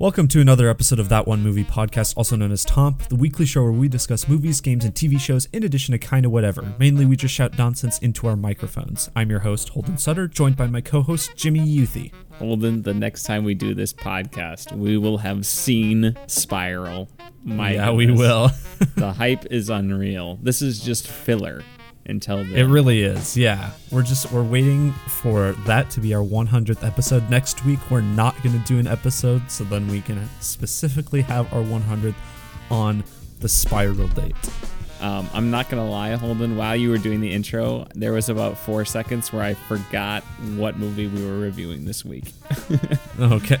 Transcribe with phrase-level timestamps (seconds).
[0.00, 3.44] Welcome to another episode of That One Movie Podcast, also known as Tomp, the weekly
[3.44, 6.72] show where we discuss movies, games, and TV shows in addition to kinda whatever.
[6.78, 9.10] Mainly, we just shout nonsense into our microphones.
[9.16, 12.12] I'm your host, Holden Sutter, joined by my co host, Jimmy Youthy.
[12.34, 17.08] Holden, the next time we do this podcast, we will have seen Spiral.
[17.42, 18.52] My yeah, we will.
[18.94, 20.38] the hype is unreal.
[20.40, 21.64] This is just filler
[22.08, 22.54] until then.
[22.56, 23.36] It really is.
[23.36, 23.70] Yeah.
[23.90, 27.28] We're just we're waiting for that to be our 100th episode.
[27.30, 31.52] Next week we're not going to do an episode so then we can specifically have
[31.52, 32.14] our 100th
[32.70, 33.04] on
[33.40, 34.34] the spiral date.
[35.00, 36.56] Um, I'm not gonna lie, Holden.
[36.56, 40.24] While you were doing the intro, there was about four seconds where I forgot
[40.56, 42.32] what movie we were reviewing this week.
[43.20, 43.58] Okay.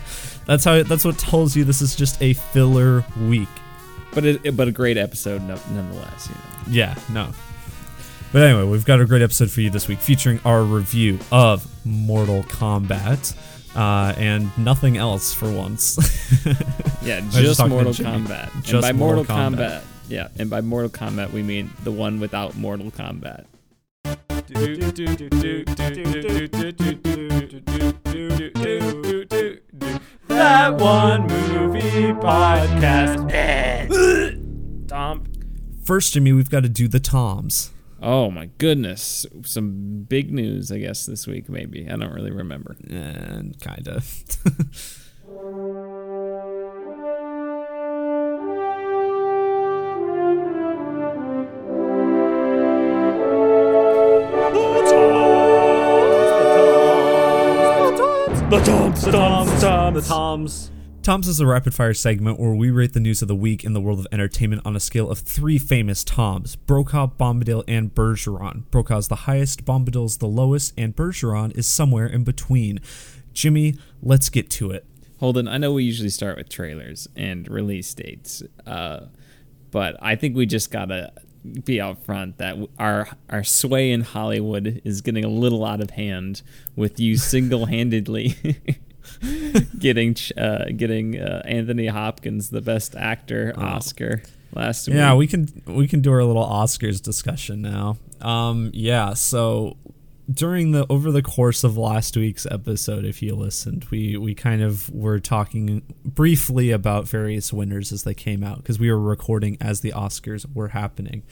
[0.46, 3.48] that's how that's what tells you this is just a filler week.
[4.12, 6.28] but it, but a great episode nonetheless.
[6.28, 6.40] You know.
[6.68, 7.30] Yeah, no.
[8.32, 11.66] But anyway, we've got a great episode for you this week featuring our review of
[11.86, 13.34] Mortal Kombat.
[13.74, 15.96] Uh, and nothing else for once.
[17.00, 18.10] Yeah, just just Mortal Jimmy.
[18.26, 18.52] Kombat.
[18.54, 19.80] and Just by Mortal Mortal Kombat.
[19.80, 19.82] Kombat.
[20.08, 23.46] yeah, and by Mortal Kombat we mean the one without Mortal Kombat.
[30.28, 33.28] that one movie podcast.
[34.88, 35.24] Tom.
[35.84, 37.70] First, Jimmy, we've got to do the Toms.
[38.00, 41.88] Oh my goodness, some big news I guess this week maybe.
[41.88, 42.76] I don't really remember.
[42.88, 44.24] And kind of.
[58.50, 59.94] The Toms, the Toms, the Toms.
[59.94, 60.70] the Toms
[61.06, 63.80] is a rapid fire segment where we rate the news of the week in the
[63.80, 68.64] world of entertainment on a scale of three famous Toms Brokaw, Bombadil, and Bergeron.
[68.70, 72.80] Brokaw's the highest, Bombadil's the lowest, and Bergeron is somewhere in between.
[73.32, 74.84] Jimmy, let's get to it.
[75.18, 79.06] Holden, I know we usually start with trailers and release dates, uh,
[79.70, 81.12] but I think we just gotta
[81.64, 85.90] be out front that our our sway in Hollywood is getting a little out of
[85.90, 86.42] hand
[86.76, 88.36] with you single handedly
[89.78, 94.96] getting uh, getting uh, Anthony Hopkins the Best Actor Oscar last week.
[94.96, 97.96] Yeah, we can we can do our little Oscars discussion now.
[98.20, 99.76] Um, yeah, so
[100.30, 104.62] during the over the course of last week's episode, if you listened, we we kind
[104.62, 109.56] of were talking briefly about various winners as they came out because we were recording
[109.60, 111.22] as the Oscars were happening.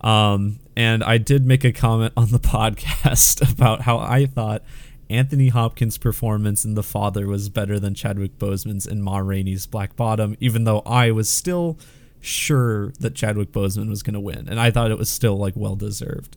[0.00, 4.62] Um, and I did make a comment on the podcast about how I thought
[5.10, 9.96] Anthony Hopkins' performance in The Father was better than Chadwick Boseman's in Ma Rainey's Black
[9.96, 11.78] Bottom, even though I was still
[12.20, 15.54] sure that Chadwick Boseman was going to win, and I thought it was still like
[15.56, 16.36] well deserved.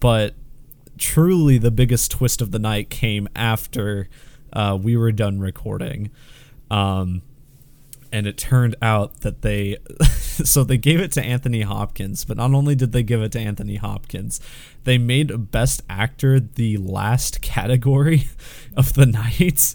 [0.00, 0.34] But
[0.96, 4.08] truly, the biggest twist of the night came after
[4.52, 6.10] uh, we were done recording.
[6.70, 7.22] Um,
[8.12, 9.78] and it turned out that they
[10.44, 13.40] so they gave it to Anthony Hopkins, but not only did they give it to
[13.40, 14.40] Anthony Hopkins,
[14.84, 18.28] they made best actor the last category
[18.76, 19.74] of the night.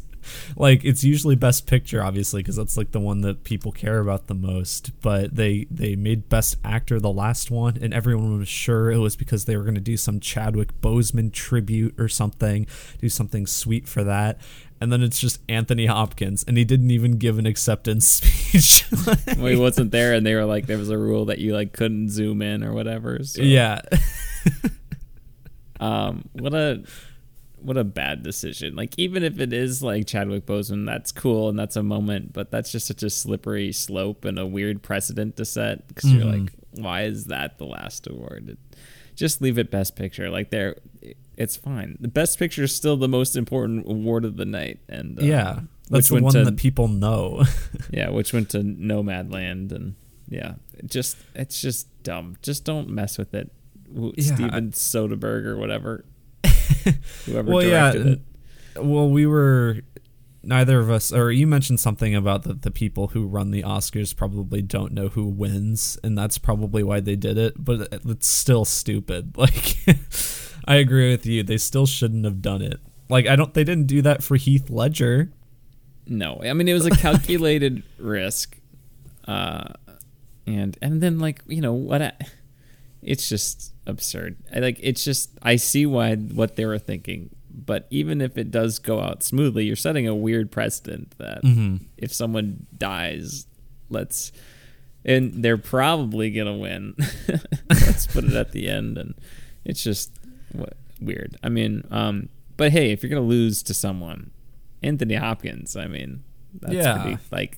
[0.55, 4.27] Like it's usually best picture obviously because that's like the one that people care about
[4.27, 8.91] the most, but they they made best actor the last one and everyone was sure
[8.91, 12.67] it was because they were going to do some Chadwick Boseman tribute or something,
[12.99, 14.39] do something sweet for that
[14.81, 18.85] and then it's just Anthony Hopkins, and he didn't even give an acceptance speech.
[19.37, 21.71] well, he wasn't there, and they were like, there was a rule that you like
[21.71, 23.23] couldn't zoom in or whatever.
[23.23, 23.43] So.
[23.43, 23.79] yeah,
[25.83, 26.83] Um, what a
[27.63, 28.75] what a bad decision.
[28.75, 32.51] Like even if it is like Chadwick Boseman, that's cool and that's a moment, but
[32.51, 36.41] that's just such a slippery slope and a weird precedent to set because you're Mhm.
[36.43, 38.49] like, why is that the last award?
[38.49, 38.59] It-
[39.15, 40.29] just leave it best picture.
[40.31, 40.75] Like there,
[41.37, 41.97] it's fine.
[42.01, 45.59] The best picture is still the most important award of the night, and uh, yeah,
[45.89, 47.43] that's which the went one to- that people know.
[47.91, 49.93] yeah, which went to Nomadland, and
[50.27, 52.37] yeah, it just it's just dumb.
[52.41, 53.51] Just don't mess with it.
[53.93, 56.05] Yeah, Steven Soderbergh or whatever,
[57.25, 58.19] whoever well, yeah, it.
[58.75, 59.81] well, we were
[60.43, 64.15] neither of us, or you mentioned something about the the people who run the Oscars
[64.15, 67.53] probably don't know who wins, and that's probably why they did it.
[67.57, 69.35] But it's still stupid.
[69.43, 69.75] Like,
[70.65, 71.43] I agree with you.
[71.43, 72.79] They still shouldn't have done it.
[73.09, 73.53] Like, I don't.
[73.53, 75.31] They didn't do that for Heath Ledger.
[76.07, 78.57] No, I mean it was a calculated risk,
[79.27, 79.73] uh,
[80.45, 82.13] and and then like you know what, I,
[83.01, 84.37] it's just absurd.
[84.53, 88.51] I, like it's just I see why what they were thinking, but even if it
[88.51, 91.85] does go out smoothly, you're setting a weird precedent that Mm-hmm.
[91.97, 93.45] if someone dies,
[93.89, 94.31] let's
[95.05, 96.95] and they're probably gonna win.
[97.69, 99.13] let's put it at the end, and
[99.65, 100.11] it's just
[100.53, 101.35] what, weird.
[101.43, 104.31] I mean, um, but hey, if you're gonna lose to someone,
[104.81, 106.23] Anthony Hopkins, I mean,
[106.61, 107.01] That's Yeah.
[107.01, 107.57] pretty, like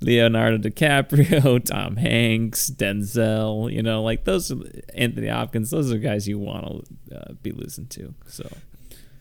[0.00, 3.72] Leonardo DiCaprio, Tom Hanks, Denzel.
[3.72, 4.50] You know, like those.
[4.50, 4.56] Are,
[4.94, 5.70] Anthony Hopkins.
[5.70, 8.14] Those are guys you want to uh, be listening to.
[8.26, 8.48] So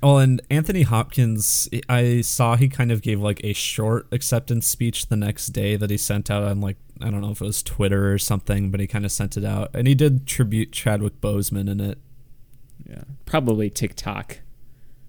[0.01, 5.07] Oh, and Anthony Hopkins, I saw he kind of gave like a short acceptance speech
[5.07, 7.61] the next day that he sent out on like I don't know if it was
[7.61, 11.19] Twitter or something, but he kind of sent it out, and he did tribute Chadwick
[11.19, 11.97] Boseman in it.
[12.89, 14.39] yeah, probably TikTok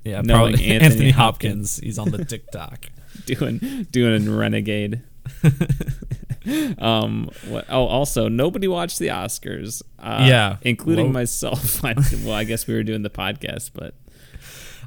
[0.04, 1.76] Yeah, Knowing probably Anthony Anthony, Hopkins.
[1.76, 1.76] Hopkins.
[1.78, 2.86] He's on the TikTok.
[3.26, 5.02] doing doing a renegade.
[6.78, 7.30] um.
[7.48, 9.82] What, oh, also nobody watched the Oscars.
[9.98, 10.56] Uh, Yeah.
[10.62, 11.84] including myself.
[11.84, 11.94] I-
[12.24, 13.94] well, I guess we were doing the podcast, but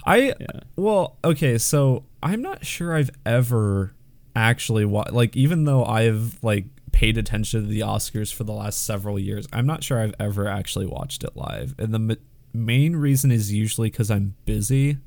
[0.06, 0.60] I yeah.
[0.76, 3.94] well, okay, so I'm not sure I've ever
[4.36, 8.84] actually wa- like even though I've like paid attention to the Oscars for the last
[8.86, 11.74] several years, I'm not sure I've ever actually watched it live.
[11.80, 12.18] And the m-
[12.54, 14.98] main reason is usually cuz I'm busy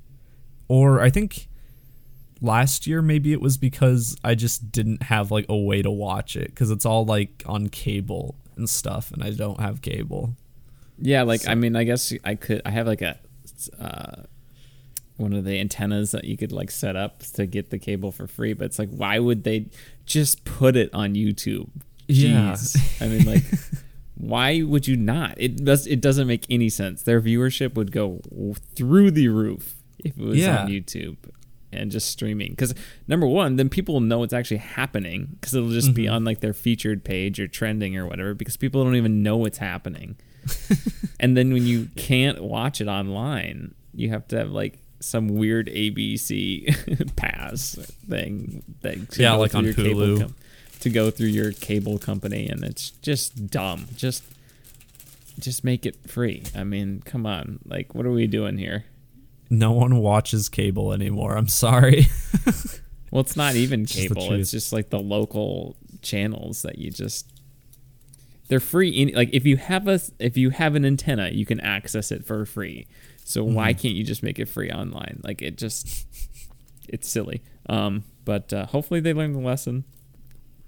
[0.69, 1.49] or I think
[2.41, 6.37] last year maybe it was because I just didn't have like a way to watch
[6.37, 10.37] it cuz it's all like on cable and stuff and I don't have cable.
[10.99, 12.63] Yeah, like I mean, I guess I could.
[12.65, 13.19] I have like a
[13.79, 14.23] uh,
[15.19, 18.27] one of the antennas that you could like set up to get the cable for
[18.27, 18.53] free.
[18.55, 19.67] But it's like, why would they
[20.07, 21.69] just put it on YouTube?
[22.09, 22.57] Yeah.
[23.01, 23.45] I mean, like,
[24.15, 25.35] why would you not?
[25.39, 25.87] It does.
[25.87, 27.03] It doesn't make any sense.
[27.03, 28.21] Their viewership would go
[28.75, 30.63] through the roof if it was Yeah.
[30.63, 31.17] on YouTube
[31.77, 32.51] and just streaming.
[32.51, 32.75] Because
[33.07, 36.15] number one, then people will know it's actually happening because it'll just be mm-hmm.
[36.15, 38.35] on like their featured page or trending or whatever.
[38.35, 40.17] Because people don't even know it's happening.
[41.21, 45.69] and then when you can't watch it online, you have to have like some weird
[45.69, 47.75] ABC pass
[48.09, 50.21] thing that Yeah, like on your cable Hulu.
[50.21, 50.35] com-
[50.81, 53.87] to go through your cable company, and it's just dumb.
[53.97, 54.25] Just
[55.39, 56.43] just make it free.
[56.55, 58.85] I mean, come on, like what are we doing here?
[59.51, 61.37] No one watches cable anymore.
[61.37, 62.07] I'm sorry.
[63.13, 64.33] Well, it's not even It's just cable.
[64.33, 67.31] It's just like the local channels that you just
[68.49, 69.13] they're free.
[69.15, 72.45] Like if you have a if you have an antenna, you can access it for
[72.45, 72.87] free.
[73.25, 73.81] So why Mm-hmm.
[73.81, 75.21] can't you just make it free online?
[75.23, 76.07] Like it just
[76.89, 77.43] it's silly.
[77.69, 79.85] Um, but uh, hopefully they learned the lesson.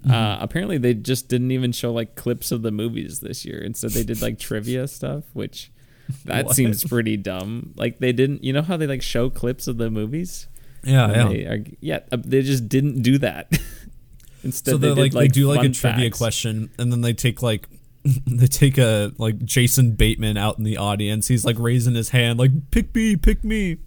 [0.03, 0.11] Mm-hmm.
[0.13, 3.59] Uh, apparently they just didn't even show like clips of the movies this year.
[3.61, 5.71] Instead they did like trivia stuff, which
[6.25, 7.75] that seems pretty dumb.
[7.77, 10.47] Like they didn't, you know how they like show clips of the movies?
[10.85, 11.29] yeah, yeah.
[11.29, 13.51] They are, yeah, uh, they just didn't do that.
[14.45, 16.19] Instead, so they, did, like, they do like a fun trivia facts.
[16.19, 17.69] question and then they take like
[18.27, 21.29] they take a like Jason Bateman out in the audience.
[21.29, 23.79] He's like raising his hand like pick me, pick me.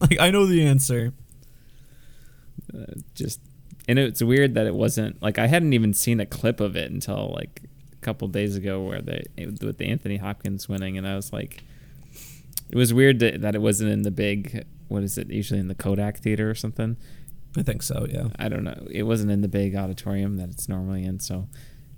[0.00, 1.12] Like I know the answer.
[2.74, 3.40] Uh, just,
[3.88, 6.90] and it's weird that it wasn't like I hadn't even seen a clip of it
[6.90, 7.62] until like
[8.06, 11.62] couple days ago, where they with the Anthony Hopkins winning, and I was like,
[12.70, 14.64] it was weird that, that it wasn't in the big.
[14.88, 15.28] What is it?
[15.30, 16.96] Usually in the Kodak Theater or something.
[17.58, 18.28] I think so, yeah.
[18.38, 18.86] I don't know.
[18.90, 21.48] It wasn't in the big auditorium that it's normally in, so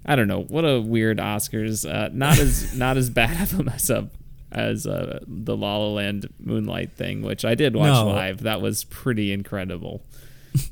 [0.07, 0.43] I don't know.
[0.45, 1.85] What a weird Oscars.
[1.89, 4.11] Uh, not as not as bad of a mess up
[4.51, 8.07] as uh, the La La Land Moonlight thing, which I did watch No.
[8.07, 8.45] live.
[8.45, 10.03] That was pretty incredible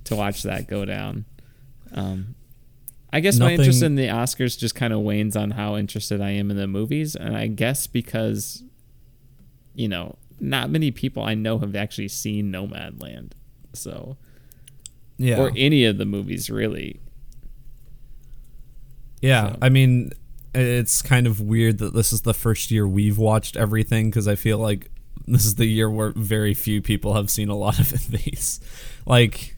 [0.04, 1.26] to watch that go down.
[1.92, 2.34] Um,
[3.12, 6.30] I guess my interest in the Oscars just kind of wanes on how interested I
[6.30, 8.62] am in the movies, and I guess because
[9.74, 13.32] you know not many people I know have actually seen Nomadland,
[13.72, 14.16] so
[15.18, 15.38] Yeah.
[15.40, 17.00] or any of the movies really.
[19.22, 20.10] Yeah, So- I mean,
[20.54, 24.34] it's kind of weird that this is the first year we've watched everything because I
[24.34, 24.90] feel like
[25.26, 28.60] this is the year where very few people have seen a lot of these.
[29.06, 29.56] Like,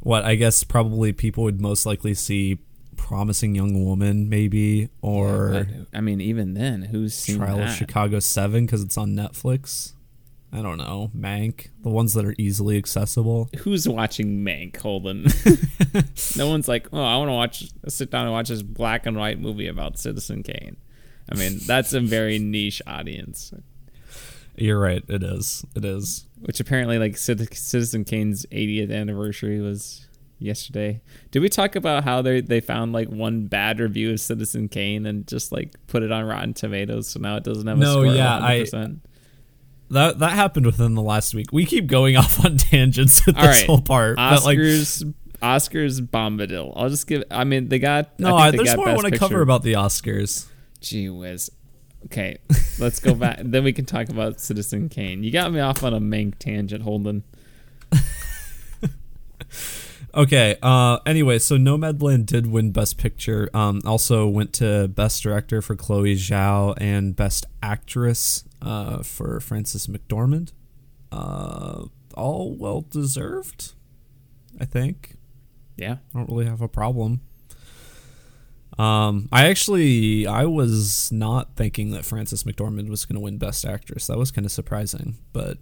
[0.00, 2.58] what I guess probably people would most likely see
[3.04, 7.68] Promising Young Woman, maybe, or But, I mean, even then, who's seen Trial that?
[7.68, 9.92] of Chicago 7 because it's on Netflix.
[10.50, 11.10] I don't know.
[11.14, 13.50] Mank, the ones that are easily accessible.
[13.58, 15.26] Who's watching Mank, Holden?
[16.36, 19.18] no one's like, oh, I want to watch, sit down and watch this black and
[19.18, 20.78] white movie about Citizen Kane.
[21.30, 23.52] I mean, that's a very niche audience.
[24.56, 25.04] You're right.
[25.08, 25.62] It is.
[25.76, 26.24] It is.
[26.40, 30.06] Which apparently, like Citizen Kane's 80th anniversary was
[30.38, 31.00] yesterday.
[31.30, 35.06] Did we talk about how they they found like one bad review of Citizen Kane
[35.06, 37.92] and just like put it on Rotten Tomatoes, so now it doesn't have a No,
[38.02, 39.00] score yeah, I- 100%?
[39.90, 41.46] That that happened within the last week.
[41.52, 43.66] We keep going off on tangents at All this right.
[43.66, 44.16] whole part.
[44.16, 46.72] but like Oscars, Oscars, Bombadil.
[46.74, 47.22] I'll just give.
[47.30, 48.18] I mean, they got.
[48.18, 50.46] no, I I got more I want to cover about the Oscars.
[50.80, 51.50] Gee whiz.
[52.06, 52.38] Okay,
[52.78, 53.38] let's go back.
[53.42, 55.22] then we can talk about Citizen Kane.
[55.22, 57.22] You got me off on a mank tangent, Holden.
[60.14, 60.56] Okay.
[60.62, 60.98] Uh.
[61.06, 63.48] Anyway, so Nomadland did win Best Picture.
[63.54, 63.80] Um.
[63.84, 68.44] Also went to Best Director for Chloe Zhao and Best Actress.
[68.62, 69.02] Uh.
[69.02, 70.52] For Frances McDormand.
[71.10, 71.86] Uh.
[72.14, 73.72] All well deserved.
[74.60, 75.16] I think.
[75.76, 75.96] Yeah.
[76.14, 77.20] I don't really have a problem.
[78.78, 83.64] Um, I actually I was not thinking that Frances McDormand was going to win Best
[83.64, 84.06] Actress.
[84.08, 85.58] That was kind of surprising, but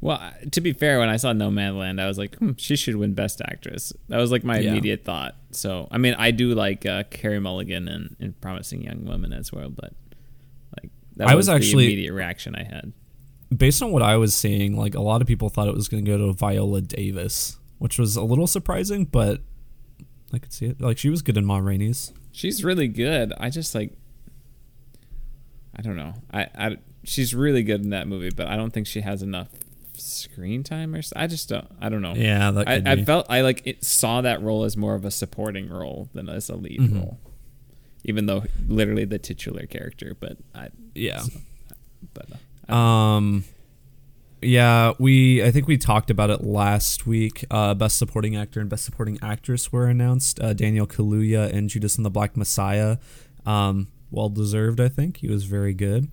[0.00, 0.20] Well,
[0.52, 3.40] to be fair, when I saw Nomadland, I was like, hmm, she should win Best
[3.44, 3.92] Actress.
[4.08, 4.70] That was like my Yeah.
[4.70, 5.34] immediate thought.
[5.50, 9.52] So, I mean, I do like uh, Carey Mulligan and, and Promising Young Woman as
[9.52, 9.92] well, but
[10.80, 12.92] like that I was, was the actually- immediate reaction I had.
[13.56, 16.04] based on what I was seeing, like a lot of people thought it was going
[16.04, 19.40] to go to Viola Davis, which was a little surprising, but
[20.32, 20.80] I could see it.
[20.80, 22.12] Like she was good in Ma Rainey's.
[22.32, 23.32] She's really good.
[23.40, 23.96] I just like,
[25.74, 26.14] I don't know.
[26.32, 29.48] I, I she's really good in that movie, but I don't think she has enough
[29.98, 31.66] screen time or I just don't.
[31.80, 32.14] I don't know.
[32.14, 35.10] Yeah, that I, I felt I like it, saw that role as more of a
[35.10, 36.94] supporting role than as a lead Mhm.
[36.96, 37.18] role,
[38.04, 40.16] even though literally the titular character.
[40.18, 41.22] But I, yeah.
[42.14, 42.26] but
[42.68, 43.44] uh, Um
[44.40, 47.44] yeah, we I think we talked about it last week.
[47.50, 50.40] Uh best supporting actor and best supporting actress were announced.
[50.40, 52.98] Uh Daniel Kaluuya and Judas and the Black Messiah.
[53.44, 55.18] Um well deserved, I think.
[55.18, 56.08] He was very good.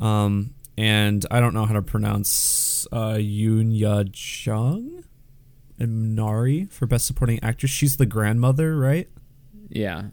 [0.00, 5.04] Um and I don't know how to pronounce uh Youn Yuh-jung
[5.78, 7.70] and Nari for best supporting actress.
[7.70, 9.08] She's the grandmother, right?
[9.68, 10.04] yeah,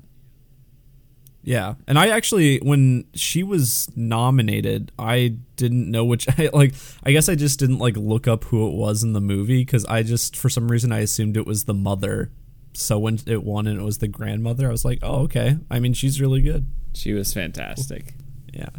[1.44, 6.28] Yeah, and I actually, when she was nominated, I didn't know which.
[6.38, 9.22] I, like, I guess I just didn't like look up who it was in the
[9.22, 12.32] movie because I just, for some reason, I assumed it was the mother.
[12.74, 15.58] So when it won and it was the grandmother, I was like, oh, okay.
[15.72, 16.68] I mean, she's really good.
[16.94, 18.14] she was fantastic.
[18.54, 18.70] Yeah,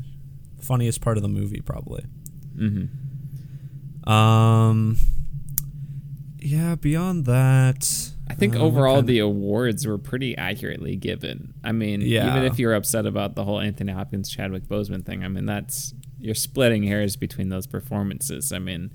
[0.68, 2.04] funniest part of the movie probably.
[2.56, 2.84] hmm
[4.10, 4.96] Um,
[6.38, 6.75] yeah.
[6.76, 11.54] Beyond that, I think um, overall the awards were pretty accurately given.
[11.64, 12.30] I mean, Yeah.
[12.30, 15.94] even if you're upset about the whole Anthony Hopkins Chadwick Boseman thing, I mean that's
[16.20, 18.52] you're splitting hairs between those performances.
[18.52, 18.90] I mean,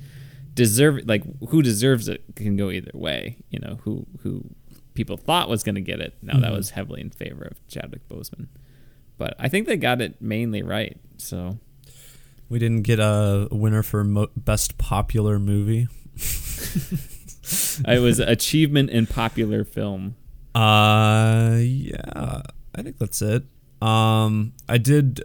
[0.53, 3.37] deserve like who deserves it can go either way.
[3.49, 4.43] You know who who
[4.93, 6.15] people thought was going to get it.
[6.21, 6.55] Now that Mhm.
[6.57, 8.47] was heavily in favor of Chadwick Boseman,
[9.17, 10.97] but I think they got it mainly right.
[11.23, 11.57] So
[12.49, 15.87] we didn't get a winner for mo- best popular movie.
[17.87, 20.15] it was achievement in popular film.
[20.53, 22.41] Uh, yeah,
[22.75, 23.43] I think that's it.
[23.81, 25.23] Um, I did.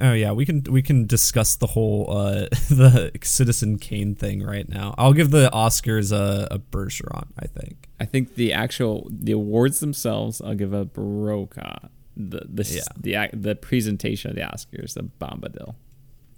[0.00, 4.68] Oh yeah, we can we can discuss the whole uh the Citizen Kane thing right
[4.68, 4.94] now.
[4.98, 7.28] I'll give the Oscars a, a Bergeron.
[7.38, 7.88] I think.
[7.98, 11.88] I think the actual the awards themselves, I'll give a Brokaw.
[12.18, 13.28] The the Yeah.
[13.30, 15.74] the the presentation of the Oscars, the Bombadil.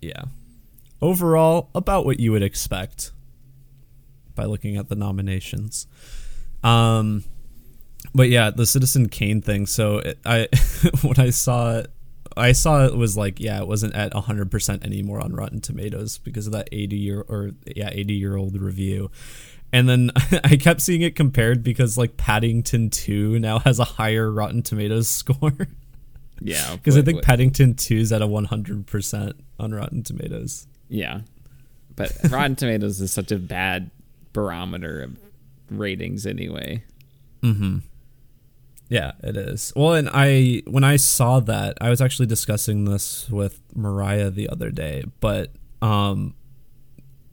[0.01, 0.25] Yeah.
[1.03, 3.13] Overall, about what you would expect
[4.35, 5.87] by looking at the nominations.
[6.63, 7.25] Um,
[8.15, 9.67] but yeah, the Citizen Kane thing.
[9.67, 10.49] So it, I
[11.03, 11.91] when I saw it,
[12.37, 16.19] I saw it was like yeah, it wasn't at hundred percent anymore on Rotten Tomatoes
[16.19, 19.11] because of that eighty year or yeah eighty year old review.
[19.73, 20.11] And then
[20.45, 25.09] I kept seeing it compared because like Paddington 2 now has a higher Rotten Tomatoes
[25.09, 25.53] score.
[26.43, 30.67] Yeah, Because I think Paddington 2 is at a 100% on Rotten Tomatoes.
[30.89, 31.21] yeah,
[31.97, 33.91] but Rotten Tomatoes is such a bad
[34.33, 35.17] barometer of
[35.71, 36.83] ratings anyway.
[37.43, 37.79] Mm-hmm.
[38.89, 39.73] Yeah, it is.
[39.77, 44.49] Well, and I when I saw that, I was actually discussing this with Mariah the
[44.49, 46.35] other day, but um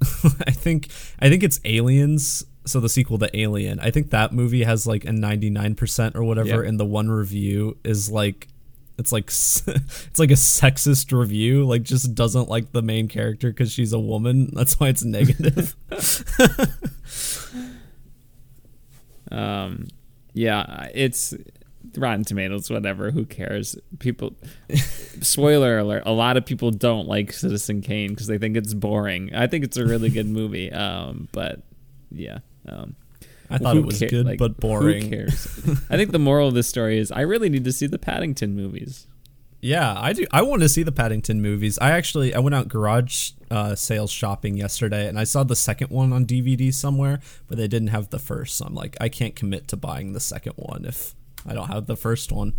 [0.45, 0.89] I think
[1.19, 3.79] I think it's Aliens, so the sequel to Alien.
[3.79, 6.65] I think that movie has like a 99% or whatever Yep.
[6.65, 8.47] and the one review is like
[8.99, 13.71] it's like it's like a sexist review, like just doesn't like the main character cuz
[13.71, 14.49] she's a woman.
[14.53, 15.75] That's why it's negative.
[19.31, 19.87] Um,
[20.33, 21.33] yeah, it's
[21.95, 23.11] Rotten Tomatoes, whatever.
[23.11, 23.75] Who cares?
[23.99, 24.35] People.
[25.21, 29.33] spoiler alert: a lot of people don't like Citizen Kane because they think it's boring.
[29.33, 30.71] I think it's a really good movie.
[30.77, 31.63] Um, but
[32.11, 32.39] yeah.
[32.67, 32.95] Um,
[33.49, 35.03] I thought it was good like, but boring.
[35.03, 35.59] Who cares?
[35.89, 38.55] I think the moral of this story is I really need to see the Paddington
[38.55, 39.07] movies.
[39.61, 40.25] Yeah, I do.
[40.31, 41.79] I want to see the Paddington movies.
[41.79, 45.89] I actually I went out garage uh, sales shopping yesterday, and I saw the second
[45.89, 48.57] one on DVD somewhere, but they didn't have the first.
[48.57, 51.15] So I'm like, I can't commit to buying the second one if
[51.45, 52.53] I don't have the first one.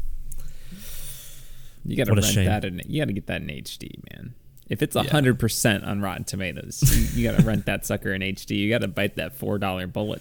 [1.85, 2.45] You got to What a rent shame.
[2.47, 2.81] that in.
[2.87, 4.35] You got to get that in HD, man.
[4.69, 5.05] If it's Yeah.
[5.05, 6.83] hundred percent on Rotten Tomatoes,
[7.15, 8.57] you, you got to rent that sucker in HD.
[8.57, 10.21] You got to bite that four dollar bullet.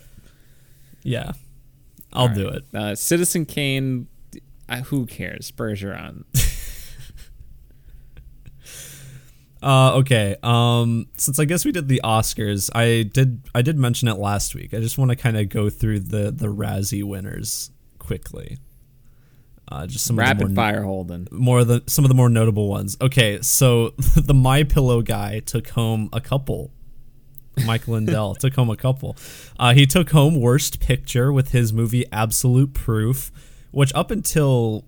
[1.03, 1.33] Yeah,
[2.13, 2.37] I'll All right.
[2.37, 2.65] do it.
[2.73, 4.07] Uh, Citizen Kane.
[4.69, 5.51] Uh, who cares?
[5.51, 6.23] Bergeron.
[9.61, 10.35] Uh, okay.
[10.43, 14.53] Um, since I guess we did the Oscars, I did I did mention it last
[14.53, 14.71] week.
[14.73, 17.71] I just want to kind of go through the the Razzie winners
[18.07, 18.57] quickly.
[19.69, 21.27] Uh, just some of the Rapid more fire Holden.
[21.29, 22.95] more of the some of the more notable ones.
[23.01, 26.71] Okay, so the My Pillow guy took home a couple
[27.65, 29.15] Mike Lindell took home a couple.
[29.59, 33.31] Uh, he took home Worst Picture with his movie Absolute Proof,
[33.71, 34.85] which up until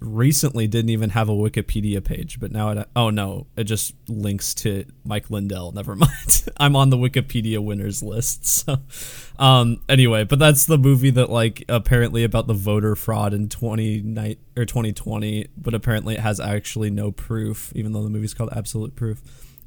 [0.00, 4.54] recently didn't even have a Wikipedia page, but now it oh no, it just links
[4.54, 5.72] to Mike Lindell.
[5.72, 6.48] Never mind.
[6.56, 8.46] I'm on the Wikipedia winners list.
[8.46, 8.78] So
[9.38, 14.36] um anyway, but that's the movie that like apparently about the voter fraud in 20
[14.56, 18.96] or 2020, but apparently it has actually no proof even though the movie's called Absolute
[18.96, 19.22] Proof.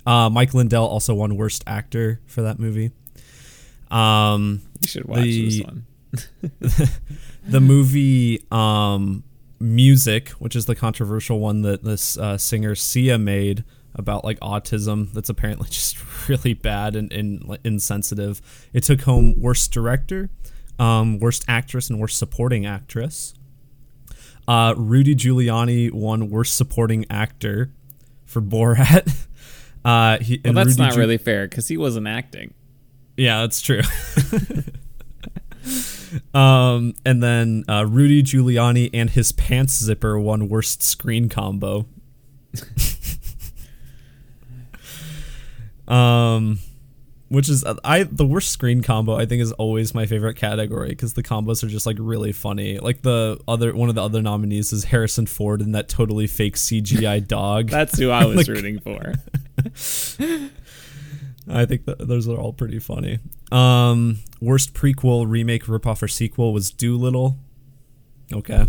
[0.05, 2.91] Uh Mike Lindell also won worst actor for that movie.
[3.91, 5.85] Um you should watch the, this one.
[7.47, 9.23] the movie um
[9.63, 13.63] music, which is the controversial one that this uh, singer Sia made
[13.95, 15.11] about like autism.
[15.13, 18.41] That's apparently just really bad and, and insensitive.
[18.73, 20.29] It took home worst director,
[20.77, 23.33] um, worst actress, and worst supporting actress.
[24.47, 27.71] Uh, Rudy Giuliani won worst supporting actor
[28.25, 29.27] for Borat.
[29.85, 32.53] Uh, he, well, that's Rudy not really fair because he wasn't acting.
[33.17, 33.81] Yeah, that's true.
[36.33, 41.85] Um, and then uh, Rudy Giuliani and his pants zipper won worst screen combo.
[45.87, 46.59] um,
[47.29, 51.13] which is I the worst screen combo I think is always my favorite category because
[51.13, 52.77] the combos are just like really funny.
[52.77, 56.55] Like the other one of the other nominees is Harrison Ford and that totally fake
[56.55, 57.69] CGI dog.
[57.69, 59.13] That's who I was rooting for.
[61.47, 63.19] I think that those are all pretty funny.
[63.51, 67.37] Um, worst prequel, remake, ripoff, or sequel was Dolittle.
[68.31, 68.65] Okay.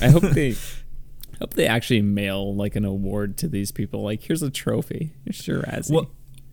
[0.00, 0.54] I hope they
[1.38, 4.02] hope they actually mail like an award to these people.
[4.02, 5.12] Like, here's a trophy.
[5.30, 6.10] Sure, as well.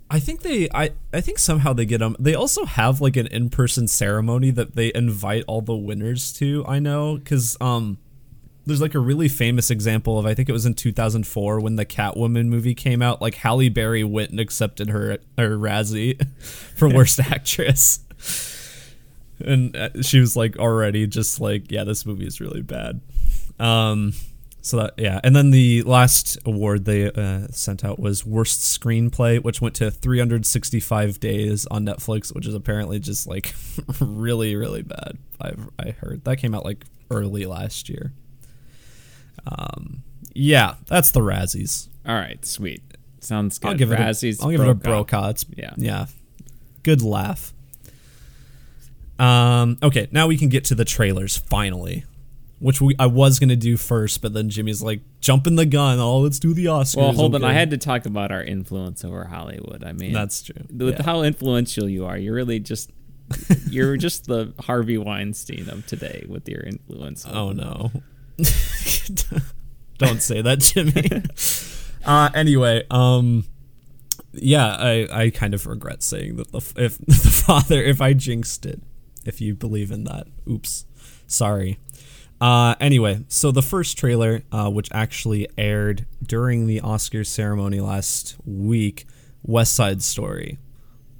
[0.09, 2.15] I think they, I, I think somehow they get them.
[2.17, 6.65] They also have like an in-person ceremony that they invite all the winners to.
[6.65, 7.97] I know because um,
[8.67, 11.85] there's like a really famous example of I think it was in 2004 when the
[11.85, 13.21] Catwoman movie came out.
[13.21, 16.27] Like Halle Berry went and accepted her her Razzie
[16.75, 18.01] for worst actress,
[19.39, 22.99] and uh, she was like already just like yeah this movie is really bad.
[23.57, 24.13] Um,
[24.61, 29.41] so that yeah, and then the last award they uh, sent out was worst screenplay,
[29.41, 33.55] which went to 365 days on Netflix, which is apparently just like
[34.01, 35.17] really really bad.
[35.39, 38.11] I've I heard that came out like early last year.
[39.47, 41.87] Um, yeah, that's the Razzies.
[42.05, 42.81] All right, sweet.
[43.19, 43.69] Sounds good.
[43.69, 44.39] I'll give Razzies, it.
[44.39, 45.29] A, I'll give it a Brokaw.
[45.29, 46.05] It's, yeah, yeah,
[46.83, 47.53] good laugh.
[49.19, 52.05] Um, okay, now we can get to the trailers finally,
[52.59, 55.99] which we I was gonna do first, but then Jimmy's like jumping the gun.
[55.99, 56.97] Oh, let's do the Oscars.
[56.97, 57.43] Well, hold okay.
[57.43, 57.49] on.
[57.49, 59.83] I had to talk about our influence over Hollywood.
[59.83, 60.63] I mean, that's true.
[60.71, 61.03] With yeah.
[61.03, 62.91] how influential you are, you're really just
[63.69, 67.25] you're just the Harvey Weinstein of today with your influence.
[67.25, 67.91] Oh no.
[69.97, 71.23] Don't say that, Jimmy.
[72.05, 73.45] uh, anyway, um,
[74.33, 78.65] yeah, I, I kind of regret saying that the if the father if I jinxed
[78.65, 78.81] it,
[79.25, 80.27] if you believe in that.
[80.49, 80.85] Oops,
[81.25, 81.79] sorry.
[82.39, 88.35] Uh, anyway, so the first trailer, uh, which actually aired during the Oscars ceremony last
[88.45, 89.07] week,
[89.41, 90.59] West Side Story,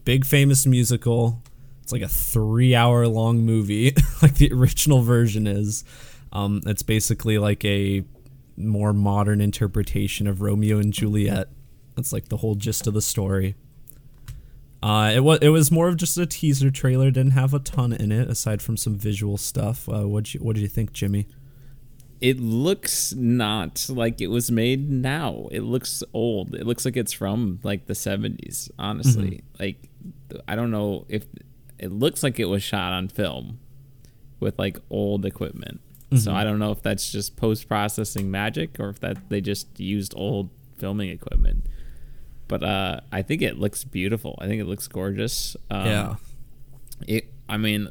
[0.06, 1.42] big famous musical.
[1.82, 5.84] It's like a three-hour long movie, like the original version is.
[6.32, 8.04] Um, it's basically like a
[8.58, 11.50] more modern interpretation of Romeo and Juliet.
[11.96, 13.56] That's like the whole gist of the story.
[14.82, 17.10] Uh, it was it was more of just a teaser trailer.
[17.10, 19.90] Didn't have a ton in it aside from some visual stuff.
[19.90, 21.28] Uh, what you what did you think, Jimmy?
[22.20, 25.48] It looks not like it was made now.
[25.52, 26.56] It looks old.
[26.56, 28.70] It looks like it's from like the seventies.
[28.78, 29.64] Honestly, mm-hmm.
[29.64, 29.90] like
[30.48, 31.26] I don't know if
[31.80, 33.60] it looks like it was shot on film
[34.40, 35.82] with like old equipment.
[36.12, 36.18] Mm-hmm.
[36.18, 39.80] So I don't know if that's just post processing magic or if that they just
[39.80, 41.66] used old filming equipment.
[42.48, 44.38] But uh, I think it looks beautiful.
[44.40, 45.58] I think it looks gorgeous.
[45.70, 46.16] Um, yeah.
[47.08, 47.34] It.
[47.50, 47.90] I mean,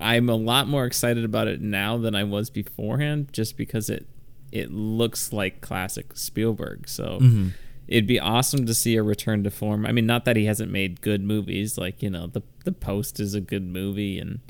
[0.00, 4.06] I'm a lot more excited about it now than I was beforehand, just because it
[4.50, 6.88] it looks like classic Spielberg.
[6.88, 7.18] So.
[7.20, 7.48] Mm-hmm
[7.86, 9.86] it'd be awesome to see a return to form.
[9.86, 13.20] I mean, not that he hasn't made good movies, like you know, the the Post
[13.20, 14.40] is a good movie, and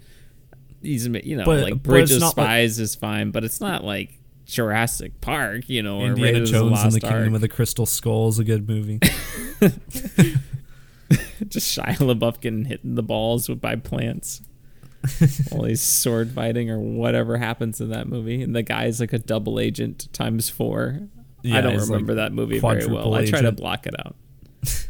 [0.85, 4.19] he's you know but, like Bridge of Spies like, is fine, but it's not like
[4.47, 8.39] Jurassic Park, you know, Indiana or Jones and the Kingdom of the Crystal Skull is
[8.39, 8.99] a good movie.
[11.49, 14.41] Just Shia LaBeouf getting hit in the balls by plants
[15.51, 19.19] while he's sword fighting or whatever happens in that movie, and the guy's like a
[19.19, 21.01] double agent times four.
[21.43, 23.17] Yeah, I don't remember like that movie very well.
[23.17, 23.35] Agent.
[23.35, 24.17] I try to block it out.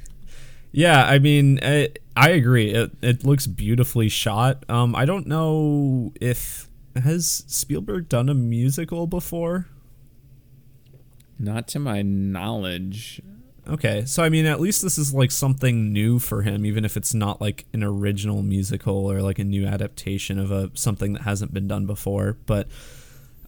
[0.77, 2.73] Yeah, I mean, I, I agree.
[2.73, 4.65] It it looks beautifully shot.
[4.69, 9.67] Um, I don't know if has Spielberg done a musical before.
[11.39, 13.21] Not to my knowledge.
[13.67, 16.97] Okay, so I mean, at least this is like something new for him, even if
[16.97, 21.23] it's not like an original musical or like a new adaptation of a something that
[21.23, 22.37] hasn't been done before.
[22.47, 22.69] But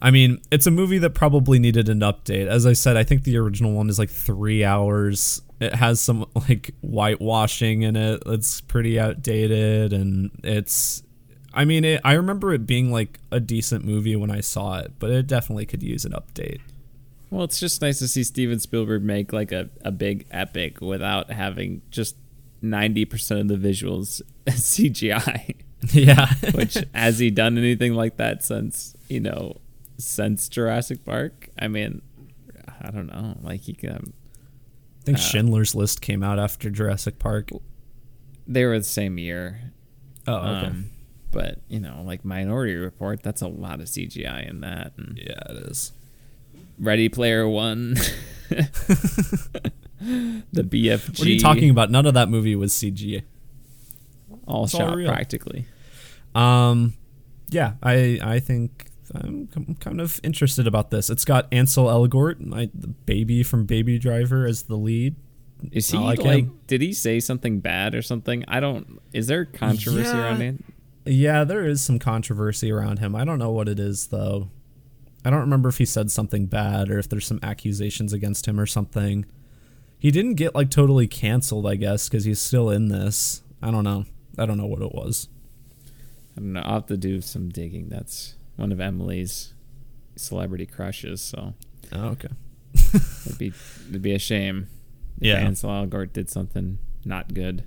[0.00, 2.46] I mean, it's a movie that probably needed an update.
[2.46, 5.42] As I said, I think the original one is like three hours.
[5.58, 8.22] It has some like whitewashing in it.
[8.26, 11.02] It's pretty outdated, and it's.
[11.54, 14.92] I mean, it, I remember it being like a decent movie when I saw it,
[14.98, 16.60] but it definitely could use an update.
[17.30, 21.30] Well, it's just nice to see Steven Spielberg make like a, a big epic without
[21.30, 22.16] having just
[22.62, 25.56] 90% of the visuals CGI.
[25.92, 26.32] Yeah.
[26.54, 29.58] Which, has he done anything like that since, you know,
[29.98, 31.50] since Jurassic Park?
[31.58, 32.02] I mean,
[32.80, 33.36] I don't know.
[33.42, 34.12] Like, he can.
[35.06, 37.50] I think uh, Schindler's List came out after Jurassic Park.
[38.44, 39.72] They were the same year.
[40.26, 40.66] Oh, okay.
[40.66, 40.90] Um,
[41.30, 44.94] but, you know, like Minority Report, that's a lot of CGI in that.
[44.96, 45.92] And, yeah, it is.
[46.76, 47.94] Ready Player One,
[48.50, 48.72] the
[50.52, 51.18] BFG.
[51.20, 51.92] What are you talking about?
[51.92, 53.22] None of that movie was CG.
[54.48, 55.66] All it's shot all practically.
[56.34, 56.94] Um,
[57.50, 58.85] yeah, I I think
[59.24, 61.10] I'm kind of interested about this.
[61.10, 65.16] It's got Ansel Elgort, my the baby from Baby Driver, as the lead.
[65.72, 68.44] Is he like, like did he say something bad or something?
[68.46, 69.00] I don't.
[69.12, 70.64] Is there controversy yeah, around him?
[71.04, 73.14] Yeah, there is some controversy around him.
[73.14, 74.50] I don't know what it is though.
[75.24, 78.60] I don't remember if he said something bad or if there's some accusations against him
[78.60, 79.26] or something.
[79.98, 83.42] He didn't get like totally canceled, I guess, because he's still in this.
[83.62, 84.04] I don't know.
[84.38, 85.28] I don't know what it was.
[86.36, 86.60] I don't know.
[86.60, 87.88] I'll have to do some digging.
[87.88, 89.54] That's one of Emily's
[90.16, 91.20] celebrity crushes.
[91.20, 91.54] So.
[91.92, 92.28] Oh, okay.
[92.94, 93.52] it'd be
[93.88, 94.68] it'd be a shame.
[95.18, 95.36] If yeah.
[95.36, 97.64] Ansel Elgort did something not good.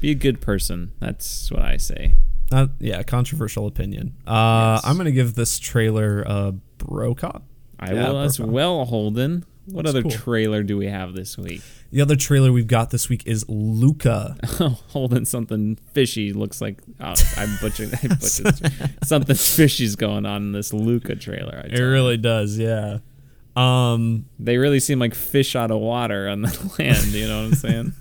[0.00, 0.92] Be a good person.
[1.00, 2.14] That's what I say.
[2.50, 4.14] Uh, yeah, controversial opinion.
[4.26, 4.86] Uh, yes.
[4.86, 7.40] I'm gonna give this trailer a Brokaw.
[7.78, 9.44] I yeah, will as well, Holden.
[9.66, 10.10] What That's other cool.
[10.10, 11.62] trailer do we have this week?
[11.90, 14.36] The other trailer we've got this week is Luca.
[14.60, 17.90] Oh, holding something fishy looks like oh, I'm butchering.
[17.94, 18.54] I butchered
[19.04, 21.64] something fishy's going on in this Luca trailer.
[21.64, 22.18] It really you.
[22.18, 22.98] does, yeah.
[23.56, 27.06] Um, they really seem like fish out of water on the land.
[27.06, 27.92] You know what I'm saying?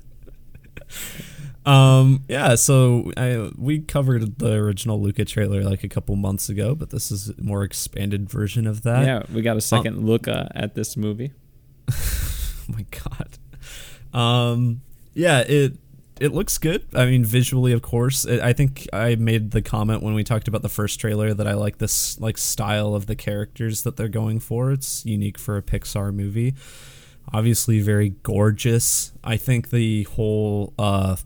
[1.65, 6.76] Um, yeah, so I, we covered the original Luca trailer like a couple months ago,
[6.76, 9.06] but this is a more expanded version of that.
[9.06, 11.34] Yeah, we got a second um, look uh, at this movie.
[11.89, 13.38] oh my god.
[14.13, 14.81] Um,
[15.13, 15.73] yeah, it
[16.19, 16.85] it looks good.
[16.93, 18.25] I mean, visually, of course.
[18.25, 21.47] It, I think I made the comment when we talked about the first trailer that
[21.47, 24.71] I like this like style of the characters that they're going for.
[24.71, 26.55] It's unique for a Pixar movie.
[27.33, 29.11] Obviously, very gorgeous.
[29.23, 31.17] I think the whole uh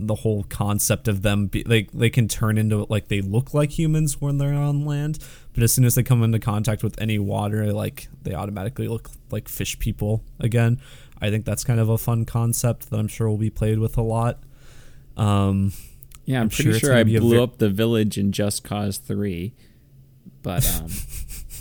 [0.00, 3.76] the whole concept of them be, like they can turn into like they look like
[3.76, 5.18] humans when they're on land
[5.52, 9.10] but as soon as they come into contact with any water like they automatically look
[9.30, 10.80] like fish people again
[11.20, 13.96] i think that's kind of a fun concept that i'm sure will be played with
[13.96, 14.38] a lot.
[15.16, 15.72] Um
[16.24, 18.98] yeah i'm, I'm pretty sure, sure i blew vi- up the village in just cause
[18.98, 19.52] 3
[20.42, 20.90] but um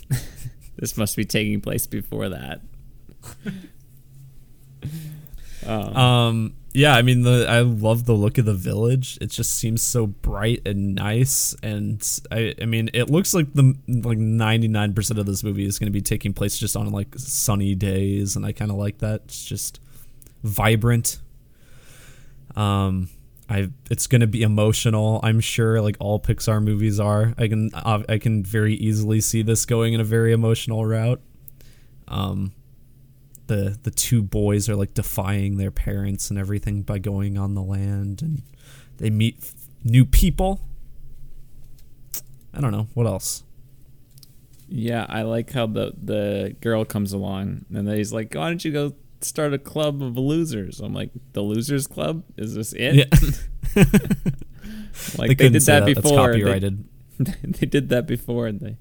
[0.77, 2.61] this must be taking place before that
[5.67, 9.17] um, um yeah, I mean the I love the look of the village.
[9.19, 13.75] It just seems so bright and nice, and I I mean it looks like the
[13.87, 16.91] like ninety nine percent of this movie is going to be taking place just on
[16.91, 19.21] like sunny days, and I kind of like that.
[19.25, 19.79] It's just
[20.43, 21.19] vibrant.
[22.55, 23.09] Um,
[23.49, 25.19] I it's going to be emotional.
[25.23, 27.33] I'm sure, like all Pixar movies are.
[27.39, 31.21] I can I can very easily see this going in a very emotional route.
[32.07, 32.51] Um,
[33.47, 37.61] the the two boys are like defying their parents and everything by going on the
[37.61, 38.41] land and
[38.97, 40.61] they meet f- new people.
[42.53, 42.87] I don't know.
[42.93, 43.43] What else?
[44.69, 48.65] Yeah i like how the the girl comes along and then he's like why don't
[48.65, 50.79] you go start a club of losers?
[50.79, 52.23] I'm like the losers club?
[52.37, 52.95] Is this it?
[52.95, 53.05] Yeah.
[55.17, 56.31] like they, they did that, that, before.
[56.31, 56.85] Copyrighted.
[57.19, 58.77] they, they, did that before and they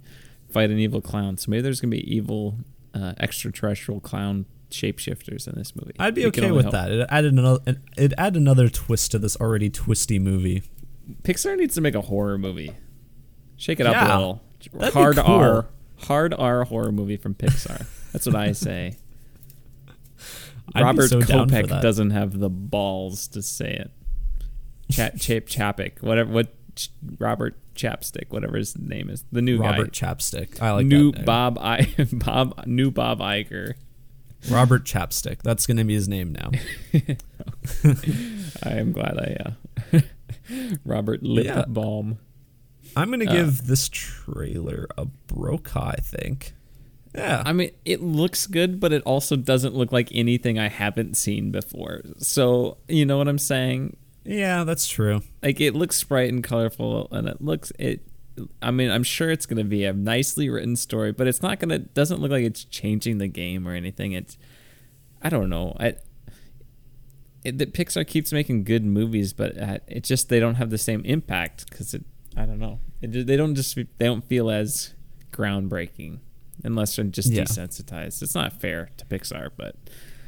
[0.51, 1.37] fight an evil clown.
[1.37, 2.59] So maybe there's gonna be evil
[2.95, 5.95] uh, extraterrestrial clown shapeshifters in this movie.
[5.99, 6.91] I'd be okay with that.
[6.91, 7.61] It added another
[7.97, 10.63] it add another twist to this already twisty movie.
[11.23, 12.73] Pixar needs to make a horror movie.
[13.57, 14.93] Shake it yeah, up a little.
[14.93, 15.25] Hard cool.
[15.27, 15.67] R
[15.99, 17.87] hard R horror movie from Pixar.
[18.13, 18.97] That's what I say.
[20.75, 23.91] Robert so Kopek doesn't have the balls to say it.
[24.91, 26.55] Chap Chap Chapik, whatever what
[27.19, 30.07] Robert Chapstick, whatever his name is, the new Robert guy.
[30.07, 30.61] Chapstick.
[30.61, 33.75] I like new Bob I Bob new Bob Iger.
[34.51, 35.43] Robert Chapstick.
[35.43, 36.51] That's going to be his name now.
[38.63, 39.37] I am glad I.
[39.97, 40.01] Uh,
[40.85, 41.65] Robert Lip yeah.
[41.67, 42.19] Balm.
[42.95, 46.55] I'm going to uh, give this trailer a Brokaw, I think.
[47.15, 47.43] Yeah.
[47.45, 51.51] I mean, it looks good, but it also doesn't look like anything I haven't seen
[51.51, 52.03] before.
[52.19, 53.97] So, you know what I'm saying?
[54.27, 55.23] yeah, that's true.
[55.43, 58.01] Like it looks bright and colorful, and it looks it.
[58.61, 61.79] I mean, I'm sure it's gonna be a nicely written story, but it's not gonna.
[61.79, 64.13] Doesn't look like it's changing the game or anything.
[64.13, 64.37] It's.
[65.23, 65.77] I don't know.
[65.81, 65.95] I.
[67.45, 70.79] It, the Pixar keeps making good movies, but uh, it just they don't have the
[70.79, 72.05] same impact because it.
[72.37, 72.81] I don't know.
[73.01, 74.95] It, they don't just they don't feel as
[75.33, 76.19] groundbreaking
[76.65, 77.45] unless they're just Yeah.
[77.45, 78.23] desensitized.
[78.23, 79.77] It's not fair to Pixar, but